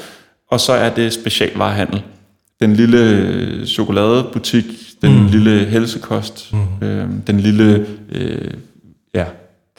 [0.51, 2.01] og så er det specialvarehandel.
[2.59, 4.65] Den lille øh, chokoladebutik,
[5.01, 5.27] den mm.
[5.27, 6.87] lille helsekost, mm.
[6.87, 8.51] øh, den lille øh,
[9.15, 9.25] ja,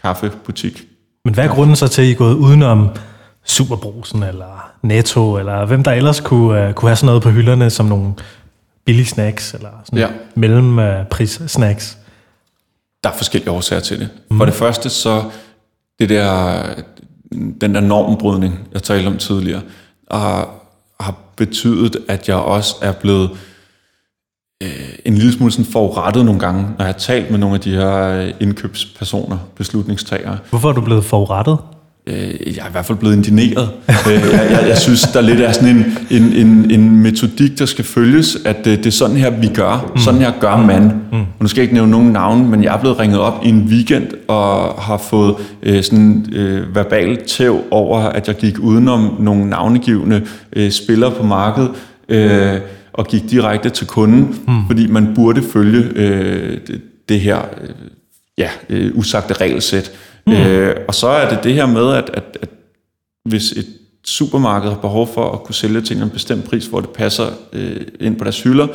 [0.02, 0.88] kaffebutik.
[1.28, 2.88] Men hvad er grunden så til, at I er gået udenom
[3.44, 7.70] Superbrusen eller Netto, eller hvem der ellers kunne, uh, kunne have sådan noget på hylderne
[7.70, 8.14] som nogle
[8.84, 10.08] billige snacks, eller sådan ja.
[10.34, 11.98] mellempris snacks?
[13.04, 14.08] Der er forskellige årsager til det.
[14.30, 14.38] Mm.
[14.38, 15.22] For det første så,
[15.98, 16.62] det der,
[17.60, 19.62] den der normbrydning, jeg talte om tidligere,
[20.10, 20.50] har,
[21.00, 23.30] har betydet, at jeg også er blevet
[25.08, 27.70] en lille smule sådan forurettet nogle gange, når jeg har talt med nogle af de
[27.70, 30.38] her øh, indkøbspersoner, beslutningstagere.
[30.50, 31.56] Hvorfor er du blevet forurettet?
[32.06, 33.68] Øh, jeg er i hvert fald blevet indineret.
[33.88, 37.66] øh, jeg, jeg, jeg synes, der lidt er sådan en, en, en, en metodik, der
[37.66, 39.90] skal følges, at det, det er sådan her, vi gør.
[39.94, 40.00] Mm.
[40.00, 40.82] Sådan her gør man.
[40.82, 41.20] Mm.
[41.20, 43.48] Og nu skal jeg ikke nævne nogen navn, men jeg er blevet ringet op i
[43.48, 49.16] en weekend og har fået øh, sådan øh, verbal tæv over, at jeg gik udenom
[49.18, 50.22] nogle navnegivende
[50.56, 51.70] øh, spillere på markedet.
[52.08, 52.54] Øh,
[52.98, 54.66] og gik direkte til kunden, mm.
[54.66, 57.68] fordi man burde følge øh, det, det her øh,
[58.38, 59.92] ja, øh, usagte regelsæt.
[60.26, 60.32] Mm.
[60.32, 62.48] Øh, og så er det det her med, at, at, at
[63.24, 63.66] hvis et
[64.04, 67.80] supermarked har behov for at kunne sælge til en bestemt pris, hvor det passer øh,
[68.00, 68.66] ind på deres hylder,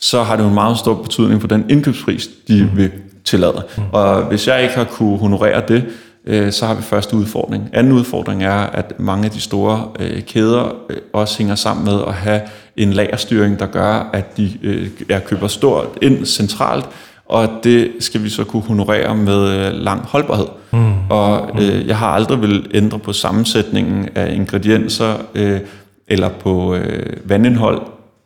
[0.00, 2.76] så har det jo en meget stor betydning for den indkøbspris, de mm.
[2.76, 2.90] vil
[3.24, 3.62] tillade.
[3.76, 3.82] Mm.
[3.92, 5.84] Og hvis jeg ikke har kunne honorere det,
[6.26, 7.68] øh, så har vi første udfordring.
[7.72, 12.00] Anden udfordring er, at mange af de store øh, kæder øh, også hænger sammen med
[12.06, 12.40] at have
[12.76, 16.88] en lagerstyring, der gør, at de øh, er køber stort ind centralt,
[17.26, 20.46] og det skal vi så kunne honorere med øh, lang holdbarhed.
[20.72, 20.92] Mm.
[21.10, 25.60] Og øh, jeg har aldrig vil ændre på sammensætningen af ingredienser øh,
[26.08, 27.82] eller på øh, vandindhold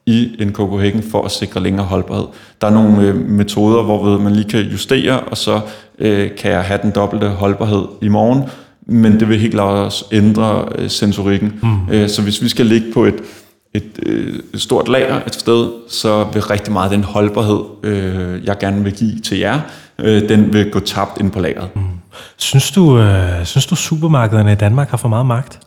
[0.06, 2.26] i en Copenhagen for at sikre længere holdbarhed.
[2.60, 5.60] Der er nogle øh, metoder, hvor man lige kan justere, og så
[5.98, 8.42] øh, kan jeg have den dobbelte holdbarhed i morgen,
[8.86, 11.60] men det vil helt klart også ændre øh, sensorikken.
[11.62, 11.92] Mm.
[11.94, 13.14] Øh, så hvis vi skal ligge på et,
[13.74, 18.84] et, øh, stort lager et sted, så vil rigtig meget den holdbarhed, øh, jeg gerne
[18.84, 19.60] vil give til jer,
[19.98, 21.68] øh, den vil gå tabt ind på lageret.
[21.76, 21.82] Mm.
[22.36, 25.65] Synes du, øh, synes du supermarkederne i Danmark har for meget magt?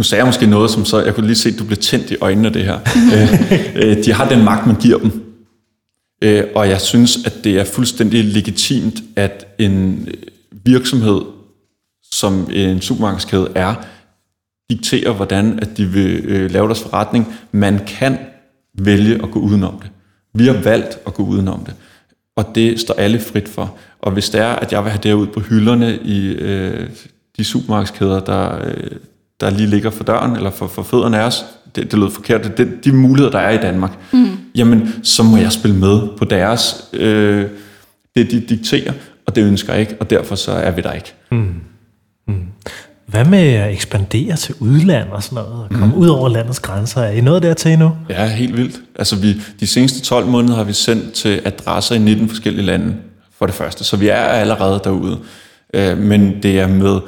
[0.00, 2.10] Nu sagde jeg måske noget, som så, jeg kunne lige se, at du blev tændt
[2.10, 2.78] i øjnene af det her.
[3.14, 5.34] Øh, øh, de har den magt, man giver dem.
[6.22, 10.14] Øh, og jeg synes, at det er fuldstændig legitimt, at en øh,
[10.64, 11.20] virksomhed,
[12.12, 13.74] som en supermarkedskæde er,
[14.70, 17.34] dikterer, hvordan at de vil øh, lave deres forretning.
[17.52, 18.18] Man kan
[18.78, 19.90] vælge at gå udenom det.
[20.34, 21.74] Vi har valgt at gå udenom det.
[22.36, 23.76] Og det står alle frit for.
[23.98, 26.90] Og hvis det er, at jeg vil have det ud på hylderne i øh,
[27.36, 28.90] de supermarkedskæder, der, øh,
[29.40, 31.44] der lige ligger for døren, eller for, for fødderne af os,
[31.76, 34.30] det, det lød forkert, det, de muligheder, der er i Danmark, mm.
[34.54, 37.46] jamen, så må jeg spille med på deres, øh,
[38.16, 38.92] det de dikterer,
[39.26, 41.14] og det ønsker jeg ikke, og derfor så er vi der ikke.
[41.30, 41.54] Mm.
[42.28, 42.34] Mm.
[43.06, 46.00] Hvad med at ekspandere til udland og sådan noget, og komme mm.
[46.00, 47.00] ud over landets grænser?
[47.00, 47.92] Er I noget der til nu?
[48.08, 48.80] Ja, helt vildt.
[48.98, 52.96] Altså, vi, de seneste 12 måneder har vi sendt til adresser i 19 forskellige lande,
[53.38, 55.18] for det første, så vi er allerede derude.
[55.74, 57.00] Øh, men det er med,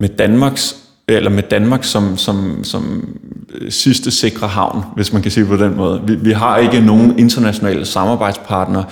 [0.00, 0.76] med Danmarks
[1.08, 3.14] eller med Danmark som, som, som
[3.54, 6.02] øh, sidste sikre havn, hvis man kan sige på den måde.
[6.06, 8.84] Vi, vi har ikke nogen internationale samarbejdspartnere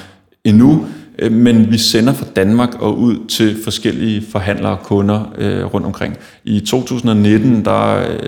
[0.45, 0.87] endnu,
[1.19, 5.87] øh, men vi sender fra Danmark og ud til forskellige forhandlere og kunder øh, rundt
[5.87, 6.17] omkring.
[6.45, 8.19] I 2019, der øh,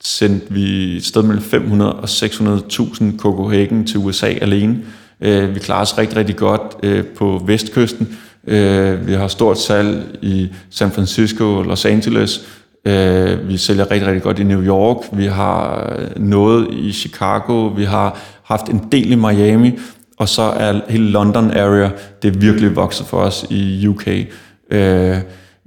[0.00, 4.78] sendte vi et sted mellem 500 og 600.000 Copenhagen til USA alene.
[5.20, 8.18] Øh, vi klarer os rigtig, rigtig godt øh, på vestkysten.
[8.46, 12.40] Øh, vi har stort salg i San Francisco og Los Angeles,
[12.84, 14.96] Øh, vi sælger rigtig, rigtig godt i New York.
[15.12, 17.66] Vi har øh, noget i Chicago.
[17.66, 19.78] Vi har haft en del i Miami.
[20.18, 21.90] Og så er hele London area,
[22.22, 24.08] det er virkelig vokset for os i UK.
[24.70, 25.16] Øh,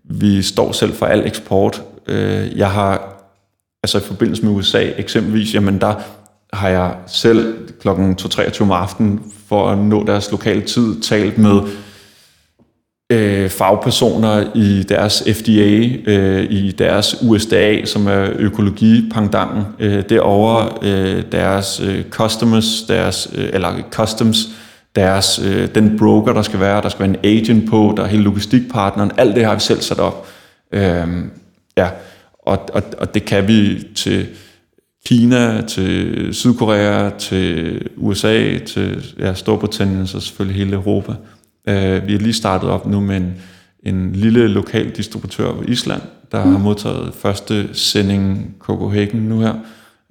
[0.03, 1.83] vi står selv for al eksport.
[2.07, 3.23] Øh, jeg har,
[3.83, 5.93] altså i forbindelse med USA eksempelvis, jamen der
[6.53, 11.61] har jeg selv klokken 2.23 om aftenen for at nå deres lokale tid talt med
[13.11, 21.23] øh, fagpersoner i deres FDA, øh, i deres USDA, som er økologipangdangen, øh, derovre øh,
[21.31, 24.47] deres øh, customers, deres, øh, eller customs,
[24.95, 28.07] deres, øh, den broker, der skal være, der skal være en agent på, der er
[28.07, 30.27] hele logistikpartneren, alt det har vi selv sat op.
[30.71, 31.07] Øh,
[31.77, 31.89] ja,
[32.39, 34.27] og, og, og det kan vi til
[35.05, 41.13] Kina, til Sydkorea, til USA, til ja, Storbritannien, så selvfølgelig hele Europa.
[41.67, 43.33] Uh, vi har lige startet op nu med en,
[43.83, 46.01] en lille lokal distributør på Island,
[46.31, 46.51] der mm.
[46.51, 49.53] har modtaget første sending Copenhagen nu her.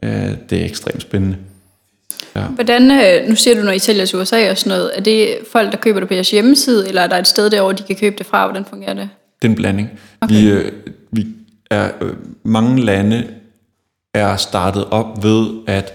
[0.02, 0.08] Uh,
[0.50, 1.36] det er ekstremt spændende.
[2.36, 2.42] Ja.
[2.42, 5.38] Hvordan, øh, nu siger du, når I sælger til USA og sådan noget, er det
[5.52, 7.96] folk, der køber det på jeres hjemmeside, eller er der et sted derovre, de kan
[7.96, 8.46] købe det fra?
[8.46, 9.08] Hvordan fungerer det?
[9.42, 9.90] Det er en blanding.
[10.20, 10.34] Okay.
[10.34, 10.72] Vi, øh,
[11.12, 11.26] vi
[11.70, 12.12] er, øh,
[12.44, 13.26] mange lande
[14.14, 15.94] er startet op ved, at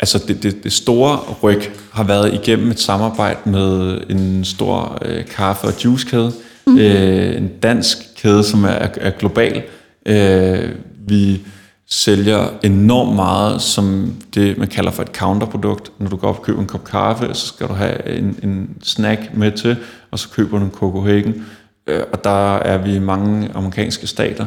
[0.00, 5.24] Altså det, det, det store ryg har været igennem et samarbejde med en stor øh,
[5.24, 6.32] kaffe- og juicekæde.
[6.66, 6.78] Mm.
[6.78, 9.62] Øh, en dansk kæde, som er, er global.
[10.06, 10.70] Øh,
[11.06, 11.40] vi
[11.88, 15.92] sælger enormt meget som det, man kalder for et counterprodukt.
[15.98, 18.76] Når du går op og køber en kop kaffe, så skal du have en, en
[18.82, 19.76] snack med til,
[20.10, 21.46] og så køber du en Copenhagen.
[21.86, 24.46] Øh, og der er vi i mange amerikanske stater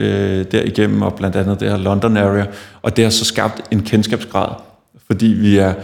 [0.00, 2.46] øh, derigennem, og blandt andet det her London area.
[2.82, 4.69] Og det har så skabt en kendskabsgrad
[5.10, 5.74] fordi vi er,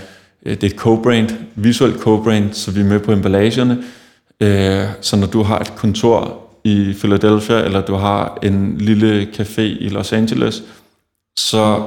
[0.46, 3.84] øh, det er et co-brand, visuelt co-brand, så vi er med på emballagerne.
[4.40, 9.60] Øh, så når du har et kontor i Philadelphia, eller du har en lille café
[9.60, 10.62] i Los Angeles,
[11.38, 11.82] så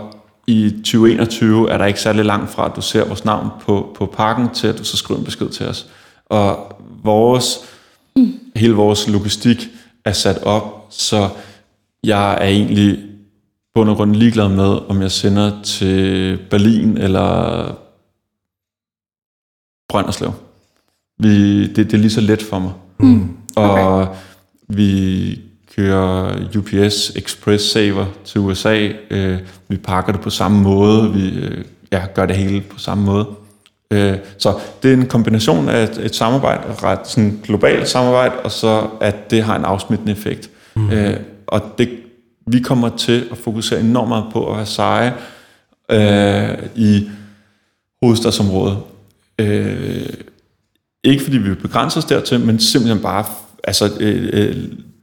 [0.47, 4.05] i 2021 er der ikke særlig langt fra, at du ser vores navn på, på
[4.05, 5.87] pakken, til at du så skriver en besked til os.
[6.25, 7.59] Og vores,
[8.55, 9.69] hele vores logistik
[10.05, 11.29] er sat op, så
[12.03, 13.08] jeg er egentlig
[13.79, 17.65] bund og grund ligeglad med, om jeg sender til Berlin eller
[19.89, 20.31] Brønderslev.
[21.19, 22.71] Vi, det, det er lige så let for mig.
[22.97, 23.29] Mm.
[23.55, 23.83] Okay.
[23.83, 24.15] Og
[24.67, 25.39] vi
[25.75, 28.89] kører UPS Express Saver til USA.
[29.09, 31.13] Øh, vi pakker det på samme måde.
[31.13, 33.27] Vi øh, ja, gør det hele på samme måde.
[33.91, 34.53] Øh, så
[34.83, 38.87] det er en kombination af et, et samarbejde, et ret sådan globalt samarbejde, og så
[39.01, 40.49] at det har en afsmittende effekt.
[40.75, 40.91] Mm.
[40.91, 41.17] Øh,
[41.47, 41.89] og det,
[42.51, 45.13] vi kommer til at fokusere enormt meget på at være seje
[45.91, 47.09] øh, i
[48.03, 48.77] hovedstadsområdet.
[49.39, 50.09] Øh,
[51.03, 53.25] ikke fordi vi vil begrænse os dertil, men simpelthen bare
[53.63, 54.55] altså, øh, øh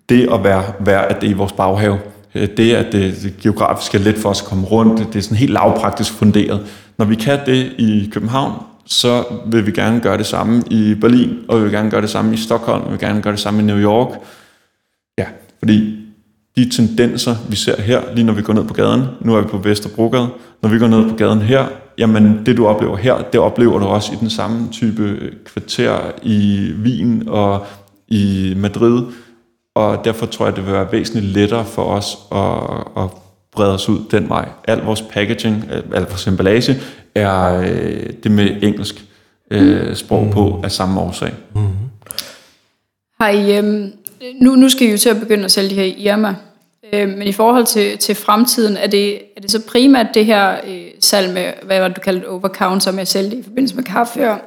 [0.08, 1.98] det at være, være at det er i vores baghave.
[2.34, 5.22] Øh, det, at det, det geografisk er let for os at komme rundt, det er
[5.22, 6.66] sådan helt lavpraktisk funderet.
[6.98, 8.52] Når vi kan det i København,
[8.86, 12.10] så vil vi gerne gøre det samme i Berlin, og vi vil gerne gøre det
[12.10, 14.08] samme i Stockholm, vi vil gerne gøre det samme i New York.
[15.18, 15.26] Ja,
[15.58, 16.05] fordi
[16.56, 19.48] de tendenser, vi ser her, lige når vi går ned på gaden, nu er vi
[19.48, 20.28] på Vesterbrogade,
[20.62, 21.66] når vi går ned på gaden her,
[21.98, 26.70] jamen det du oplever her, det oplever du også i den samme type kvarter i
[26.82, 27.66] Wien og
[28.08, 29.02] i Madrid,
[29.74, 33.10] og derfor tror jeg, det vil være væsentligt lettere for os at, at
[33.52, 34.48] brede os ud den vej.
[34.64, 36.76] Al vores packaging, al vores emballage,
[37.14, 39.04] er øh, det med engelsk
[39.50, 40.30] øh, sprog mm.
[40.30, 41.34] på af samme årsag.
[41.54, 41.60] Mm.
[43.20, 43.92] Har I, øhm,
[44.40, 46.34] nu, nu skal I jo til at begynde at sælge de her Irma,
[46.92, 50.56] øh, men i forhold til, til fremtiden, er det, er det så primært det her
[50.66, 53.76] øh, salg med, hvad var det, du kaldte overcounter med at sælge det i forbindelse
[53.76, 54.38] med kaffe og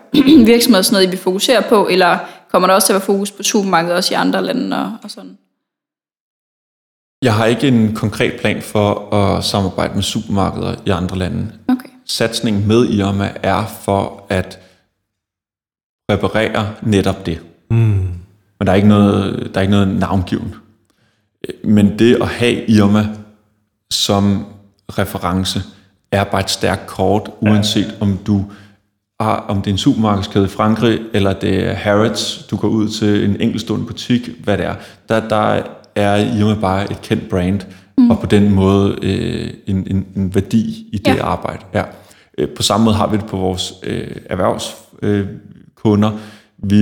[0.45, 2.17] virksomheder sådan noget, I vil fokusere på, eller
[2.51, 5.11] kommer der også til at være fokus på supermarkedet også i andre lande og, og
[5.11, 5.37] sådan?
[7.21, 11.51] Jeg har ikke en konkret plan for at samarbejde med supermarkeder i andre lande.
[11.67, 11.89] Okay.
[12.05, 14.59] Satsningen med Irma er for at
[16.11, 17.39] reparere netop det.
[17.71, 18.18] Mm.
[18.59, 20.55] Men der er ikke noget, der er ikke noget navngiven.
[21.63, 23.07] Men det at have Irma
[23.91, 24.45] som
[24.89, 25.61] reference
[26.11, 27.91] er bare et stærkt kort, uanset ja.
[28.01, 28.45] om du
[29.19, 32.89] har, om det er en supermarkedskæde i Frankrig, eller det er Harrods, du går ud
[32.89, 34.75] til en enkeltstående butik, hvad det er.
[35.09, 35.61] Der, der
[35.95, 37.61] er Irma bare et kendt brand,
[37.97, 38.11] mm.
[38.11, 41.25] og på den måde øh, en, en, en værdi i det ja.
[41.25, 41.65] arbejde.
[41.73, 41.83] Ja.
[42.37, 46.11] Øh, på samme måde har vi det på vores øh, erhvervskunder.
[46.11, 46.17] Øh,
[46.63, 46.75] vi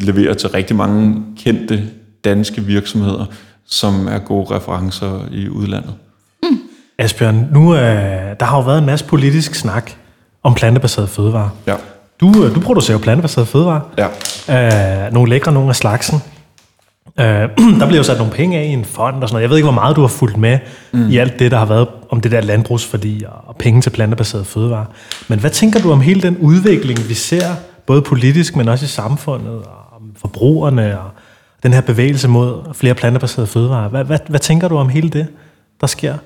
[0.00, 1.82] leverer til rigtig mange kendte
[2.24, 3.24] danske virksomheder,
[3.66, 5.94] som er gode referencer i udlandet.
[6.42, 6.58] Mm.
[6.98, 7.80] Asbjørn, nu øh,
[8.40, 9.90] der har jo været en masse politisk snak
[10.42, 11.48] om plantebaseret fødevarer.
[11.66, 11.74] Ja.
[12.20, 13.80] Du, øh, du producerer jo plantebaseret fødevarer.
[14.48, 15.06] Ja.
[15.06, 16.18] Øh, nogle lækre, nogle af slagsen.
[17.20, 17.26] Øh,
[17.80, 19.42] der bliver jo sat nogle penge af i en fond og sådan noget.
[19.42, 20.58] Jeg ved ikke, hvor meget du har fulgt med
[20.92, 21.08] mm.
[21.08, 24.84] i alt det, der har været om det der landbrugsforlig og penge til plantebaseret fødevarer.
[25.28, 27.54] Men hvad tænker du om hele den udvikling, vi ser,
[27.90, 31.10] både politisk, men også i samfundet, og om forbrugerne, og
[31.62, 33.88] den her bevægelse mod flere plantebaserede fødevarer?
[33.88, 35.26] Hvad, hvad, hvad tænker du om hele det,
[35.80, 36.18] der sker?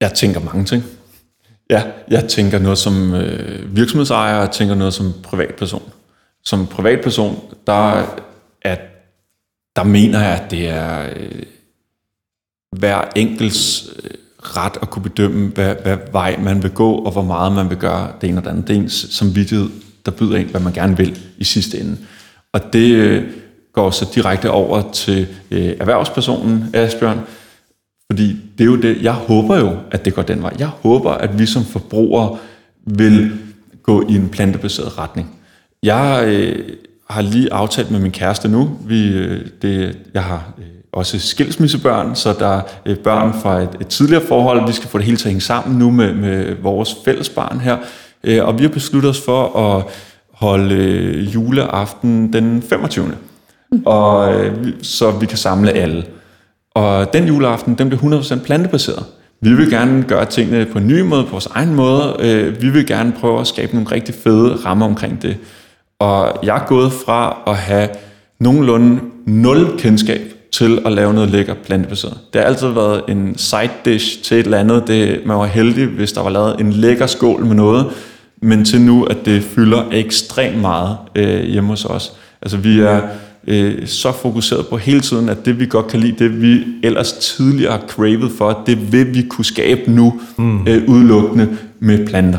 [0.00, 0.82] Jeg tænker mange ting.
[1.70, 5.82] Ja, jeg tænker noget som øh, virksomhedsejer, og jeg tænker noget som privatperson.
[6.44, 8.06] Som privatperson, der,
[8.62, 8.80] at,
[9.76, 11.42] der mener jeg, at det er øh,
[12.78, 14.10] hver enkelts øh,
[14.56, 17.78] ret at kunne bedømme, hvad, hvad vej man vil gå, og hvor meget man vil
[17.78, 18.68] gøre det ene og det andet.
[18.68, 19.68] Det er ens samvittighed,
[20.06, 21.96] der byder ind, hvad man gerne vil i sidste ende.
[22.52, 23.24] Og det øh,
[23.72, 27.20] går så direkte over til øh, erhvervspersonen, Asbjørn,
[28.12, 30.52] fordi det er jo det, jeg håber jo, at det går den vej.
[30.58, 32.38] Jeg håber, at vi som forbrugere
[32.86, 33.38] vil
[33.82, 35.38] gå i en plantebaseret retning.
[35.82, 36.68] Jeg øh,
[37.10, 42.14] har lige aftalt med min kæreste nu, vi, øh, det, jeg har øh, også skilsmissebørn,
[42.14, 45.16] så der er øh, børn fra et, et tidligere forhold, vi skal få det hele
[45.16, 47.76] til at hænge sammen nu med, med vores fælles barn her.
[48.24, 49.84] Øh, og vi har besluttet os for at
[50.32, 53.12] holde øh, juleaften den 25.
[53.84, 56.04] Og, øh, så vi kan samle alle.
[56.74, 59.04] Og den juleaften, den bliver 100% plantebaseret.
[59.40, 62.16] Vi vil gerne gøre tingene på en ny måde, på vores egen måde.
[62.20, 65.36] Øh, vi vil gerne prøve at skabe nogle rigtig fede rammer omkring det.
[65.98, 67.88] Og jeg er gået fra at have
[68.40, 70.20] nogenlunde nul kendskab
[70.52, 72.18] til at lave noget lækker plantebaseret.
[72.32, 74.86] Det har altid været en side dish til et eller andet.
[74.86, 77.86] Det, man var heldig, hvis der var lavet en lækker skål med noget,
[78.42, 82.12] men til nu, at det fylder ekstremt meget øh, hjemme hos os.
[82.42, 83.00] Altså vi er
[83.46, 87.12] øh, så fokuseret på hele tiden, at det vi godt kan lide, det vi ellers
[87.12, 90.66] tidligere har cravet for, det vil vi kunne skabe nu mm.
[90.66, 91.48] øh, udelukkende
[91.80, 92.38] med planter.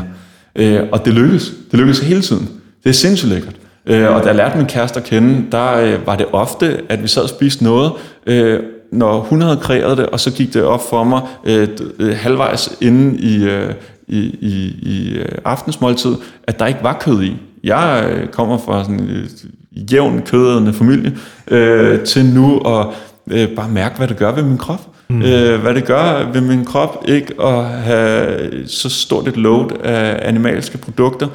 [0.56, 1.52] Øh, og det lykkes.
[1.70, 2.48] Det lykkes hele tiden.
[2.84, 3.59] Det er sindssygt lækkert.
[3.86, 7.02] Øh, og da jeg lærte min kæreste at kende, der øh, var det ofte, at
[7.02, 7.92] vi sad og spiste noget,
[8.26, 8.60] øh,
[8.92, 11.68] når hun havde kreeret det, og så gik det op for mig øh,
[11.98, 13.74] øh, halvvejs inde i, øh,
[14.08, 17.36] i, i, i øh, aftensmåltid, at der ikke var kød i.
[17.64, 21.16] Jeg øh, kommer fra sådan en øh, jævn kødende familie,
[21.48, 22.86] øh, til nu at
[23.30, 24.80] øh, bare mærke, hvad det gør ved min krop.
[25.08, 25.22] Mm.
[25.22, 30.28] Øh, hvad det gør ved min krop, ikke at have så stort et load af
[30.28, 31.28] animalske produkter.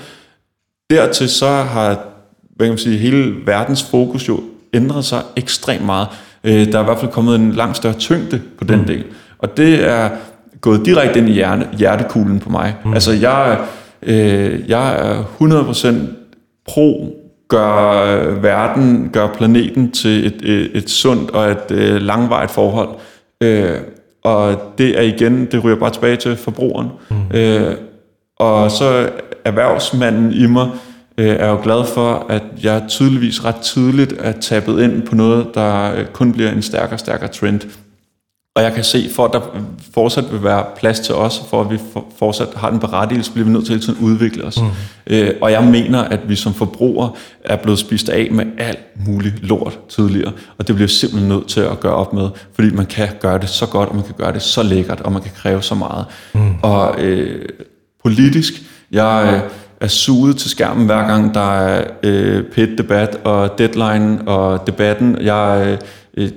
[0.89, 2.14] Dertil så har
[2.55, 4.39] hvad kan man sige, hele verdens fokus jo
[4.73, 6.07] ændret sig ekstremt meget.
[6.43, 8.85] Øh, der er i hvert fald kommet en langt større tyngde på den mm.
[8.85, 9.03] del.
[9.39, 10.09] Og det er
[10.61, 12.75] gået direkte ind i hjerte, hjertekuglen på mig.
[12.85, 12.93] Mm.
[12.93, 13.59] Altså jeg,
[14.01, 15.95] øh, jeg er 100%
[16.67, 17.15] pro
[17.47, 22.89] gør øh, verden, gør planeten til et, et, et sundt og et øh, langvarigt forhold.
[23.41, 23.77] Øh,
[24.23, 26.87] og det er igen, det ryger bare tilbage til forbrugeren.
[27.09, 27.37] Mm.
[27.37, 27.75] Øh,
[28.39, 29.09] og så
[29.45, 30.69] erhvervsmanden i mig
[31.17, 35.47] øh, er jo glad for, at jeg tydeligvis ret tidligt er tappet ind på noget,
[35.53, 37.61] der øh, kun bliver en stærkere og stærkere trend.
[38.55, 39.41] Og jeg kan se, for at der
[39.93, 41.79] fortsat vil være plads til os, for at vi
[42.19, 44.61] fortsat har den berettigelse, bliver vi nødt til at udvikle os.
[44.61, 44.67] Mm.
[45.07, 47.11] Øh, og jeg mener, at vi som forbrugere
[47.43, 50.31] er blevet spist af med alt muligt lort tidligere.
[50.57, 53.49] Og det bliver simpelthen nødt til at gøre op med, fordi man kan gøre det
[53.49, 56.05] så godt, og man kan gøre det så lækkert, og man kan kræve så meget.
[56.33, 56.55] Mm.
[56.61, 57.45] Og øh,
[58.03, 58.53] politisk,
[58.91, 59.49] jeg øh,
[59.81, 65.17] er suget til skærmen hver gang, der er øh, pit-debat og deadline og debatten.
[65.21, 65.77] Jeg
[66.17, 66.29] øh,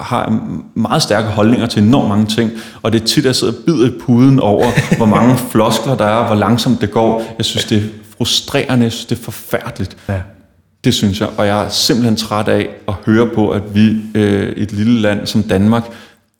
[0.00, 2.50] har meget stærke holdninger til enormt mange ting,
[2.82, 4.66] og det er tit, at jeg sidder og bider i puden over,
[4.96, 7.34] hvor mange floskler der er, hvor langsomt det går.
[7.38, 7.82] Jeg synes, det er
[8.18, 9.96] frustrerende, jeg synes, det er forfærdeligt.
[10.08, 10.20] Ja.
[10.84, 14.52] Det synes jeg, og jeg er simpelthen træt af at høre på, at vi øh,
[14.56, 15.84] et lille land som Danmark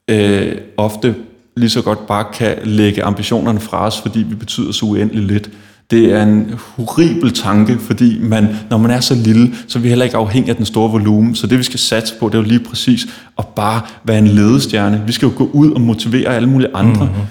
[0.09, 1.15] øh, ofte
[1.57, 5.49] lige så godt bare kan lægge ambitionerne fra os, fordi vi betyder så uendeligt lidt.
[5.91, 9.89] Det er en horribel tanke, fordi man, når man er så lille, så er vi
[9.89, 11.35] heller ikke afhængig af den store volumen.
[11.35, 13.07] Så det vi skal satse på, det er jo lige præcis
[13.39, 15.03] at bare være en ledestjerne.
[15.05, 17.05] Vi skal jo gå ud og motivere alle mulige andre.
[17.05, 17.21] Mm-hmm.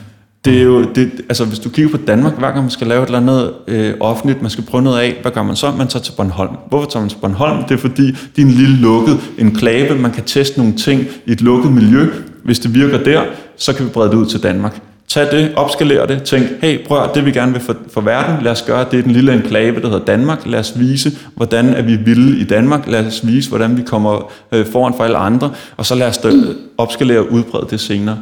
[0.45, 3.03] Det er jo, det, altså hvis du kigger på Danmark, hver gang man skal lave
[3.03, 5.73] et eller andet øh, offentligt, man skal prøve noget af, hvad gør man så?
[5.79, 6.51] Man tager til Bornholm.
[6.69, 7.65] Hvorfor tager man til Bornholm?
[7.65, 11.33] Det er fordi, det er en lille lukket enklave, man kan teste nogle ting i
[11.33, 12.09] et lukket miljø.
[12.45, 13.23] Hvis det virker der,
[13.57, 14.81] så kan vi brede det ud til Danmark.
[15.15, 18.53] Tag det, opskalere det, tænk, hey, prøv det vi gerne vil for, for verden, lad
[18.53, 21.83] os gøre det er den lille enklave, der hedder Danmark, lad os vise, hvordan er
[21.83, 25.53] vi vilde i Danmark, lad os vise, hvordan vi kommer øh, foran for alle andre,
[25.77, 28.19] og så lad os øh, opskalere og udbrede det senere.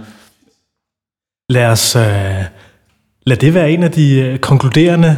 [1.49, 2.03] Lad os øh,
[3.27, 5.17] lad det være en af de øh, konkluderende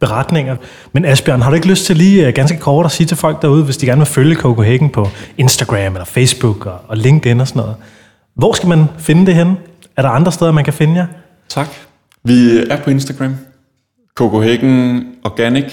[0.00, 0.56] beretninger.
[0.92, 3.42] Men Asbjørn, har du ikke lyst til lige øh, ganske kort at sige til folk
[3.42, 5.08] derude, hvis de gerne vil følge Copenhagen på
[5.38, 7.76] Instagram eller Facebook og, og LinkedIn og sådan noget,
[8.34, 9.56] hvor skal man finde det henne?
[9.96, 11.06] Er der andre steder, man kan finde jer?
[11.48, 11.68] Tak.
[12.24, 13.36] Vi er på Instagram.
[14.14, 15.72] Copenhagen Organic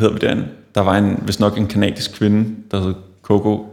[0.00, 0.44] hedder vi derinde.
[0.74, 3.66] Der var en, hvis nok en kanadisk kvinde, der hed Coco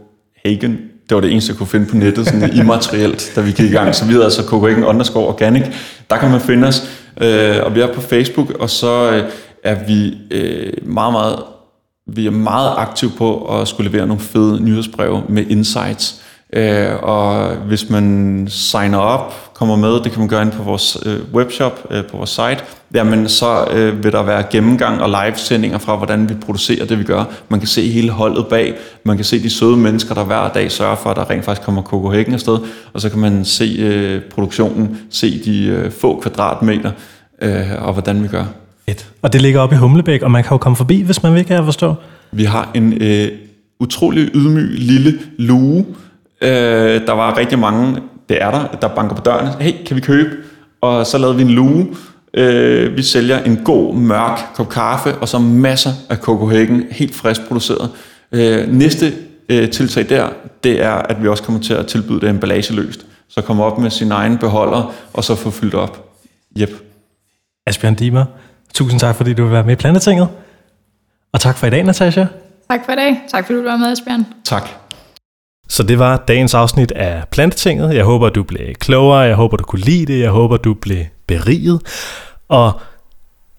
[0.44, 0.72] Hagen,
[1.08, 3.72] det var det eneste, jeg kunne finde på nettet, sådan immaterielt, da vi gik i
[3.72, 3.94] gang.
[3.94, 5.62] Så vi hedder altså Copenhagen underscore organic.
[6.10, 6.82] Der kan man finde os,
[7.20, 9.30] øh, og vi er på Facebook, og så øh,
[9.64, 11.38] er vi øh, meget, meget,
[12.06, 16.23] vi er meget aktive på at skulle levere nogle fede nyhedsbreve med insights.
[16.56, 20.98] Øh, og hvis man signer op, kommer med, det kan man gøre ind på vores
[21.06, 22.58] øh, webshop, øh, på vores site,
[22.94, 27.04] jamen så øh, vil der være gennemgang og live-sendinger fra, hvordan vi producerer det, vi
[27.04, 27.24] gør.
[27.48, 28.74] Man kan se hele holdet bag,
[29.04, 31.64] man kan se de søde mennesker, der hver dag sørger for, at der rent faktisk
[31.64, 32.58] kommer Coco Hækken afsted,
[32.92, 36.90] og så kan man se øh, produktionen, se de øh, få kvadratmeter,
[37.42, 38.44] øh, og hvordan vi gør.
[38.86, 39.06] Et.
[39.22, 41.44] Og det ligger op i Humlebæk, og man kan jo komme forbi, hvis man vil,
[41.44, 41.94] kan jeg forstå.
[42.32, 43.28] Vi har en øh,
[43.80, 45.84] utrolig ydmyg lille luge,
[46.44, 49.48] Øh, der var rigtig mange, det er der, der banker på døren.
[49.60, 50.36] Hey, kan vi købe?
[50.80, 51.86] Og så lavede vi en luge.
[52.34, 57.48] Øh, vi sælger en god, mørk kop kaffe, og så masser af Copenhagen, helt frisk
[57.48, 57.90] produceret.
[58.32, 59.12] Øh, næste
[59.48, 60.28] øh, tiltag der,
[60.64, 63.06] det er, at vi også kommer til at tilbyde det emballageløst.
[63.28, 66.08] Så komme op med sin egen beholder, og så få fyldt op.
[66.60, 66.70] Yep.
[67.66, 68.24] Asbjørn Dimer,
[68.74, 70.28] tusind tak, fordi du vil være med i Plantetinget.
[71.32, 72.24] Og tak for i dag, Natasha.
[72.70, 73.20] Tak for i dag.
[73.30, 74.26] Tak fordi du var med, Asbjørn.
[74.44, 74.83] Tak.
[75.68, 77.94] Så det var dagens afsnit af Plantetinget.
[77.94, 79.18] Jeg håber, du blev klogere.
[79.18, 80.20] Jeg håber, du kunne lide det.
[80.20, 81.80] Jeg håber, du blev beriget.
[82.48, 82.80] Og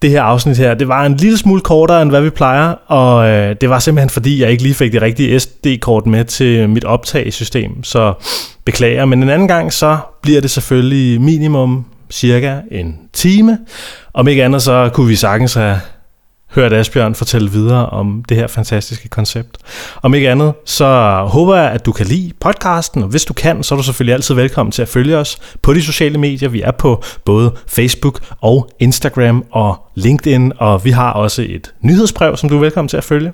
[0.02, 3.28] det her afsnit her, det var en lille smule kortere, end hvad vi plejer, og
[3.28, 6.84] øh, det var simpelthen fordi, jeg ikke lige fik det rigtige SD-kort med til mit
[6.84, 8.14] optagesystem, så
[8.64, 9.04] beklager.
[9.04, 13.58] Men en anden gang, så bliver det selvfølgelig minimum cirka en time.
[14.14, 15.80] Om ikke andet, så kunne vi sagtens have
[16.56, 19.58] hørt Asbjørn fortælle videre om det her fantastiske koncept.
[20.02, 23.62] Om ikke andet, så håber jeg, at du kan lide podcasten, og hvis du kan,
[23.62, 26.48] så er du selvfølgelig altid velkommen til at følge os på de sociale medier.
[26.48, 32.36] Vi er på både Facebook og Instagram og LinkedIn, og vi har også et nyhedsbrev,
[32.36, 33.32] som du er velkommen til at følge.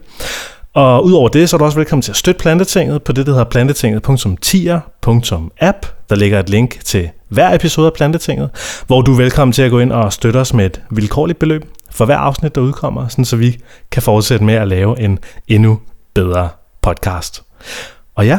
[0.75, 3.33] Og udover det, så er du også velkommen til at støtte Plantetinget på det, der
[3.33, 5.87] hedder plantetinget.tier.app.
[6.09, 8.51] Der ligger et link til hver episode af Plantetinget,
[8.87, 11.65] hvor du er velkommen til at gå ind og støtte os med et vilkårligt beløb
[11.93, 15.19] for hver afsnit, der udkommer, sådan så vi kan fortsætte med at lave en
[15.49, 15.81] endnu
[16.15, 16.49] bedre
[16.83, 17.43] podcast.
[18.15, 18.39] Og ja,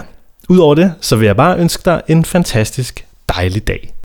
[0.49, 3.93] udover det, så vil jeg bare ønske dig en fantastisk dejlig dag.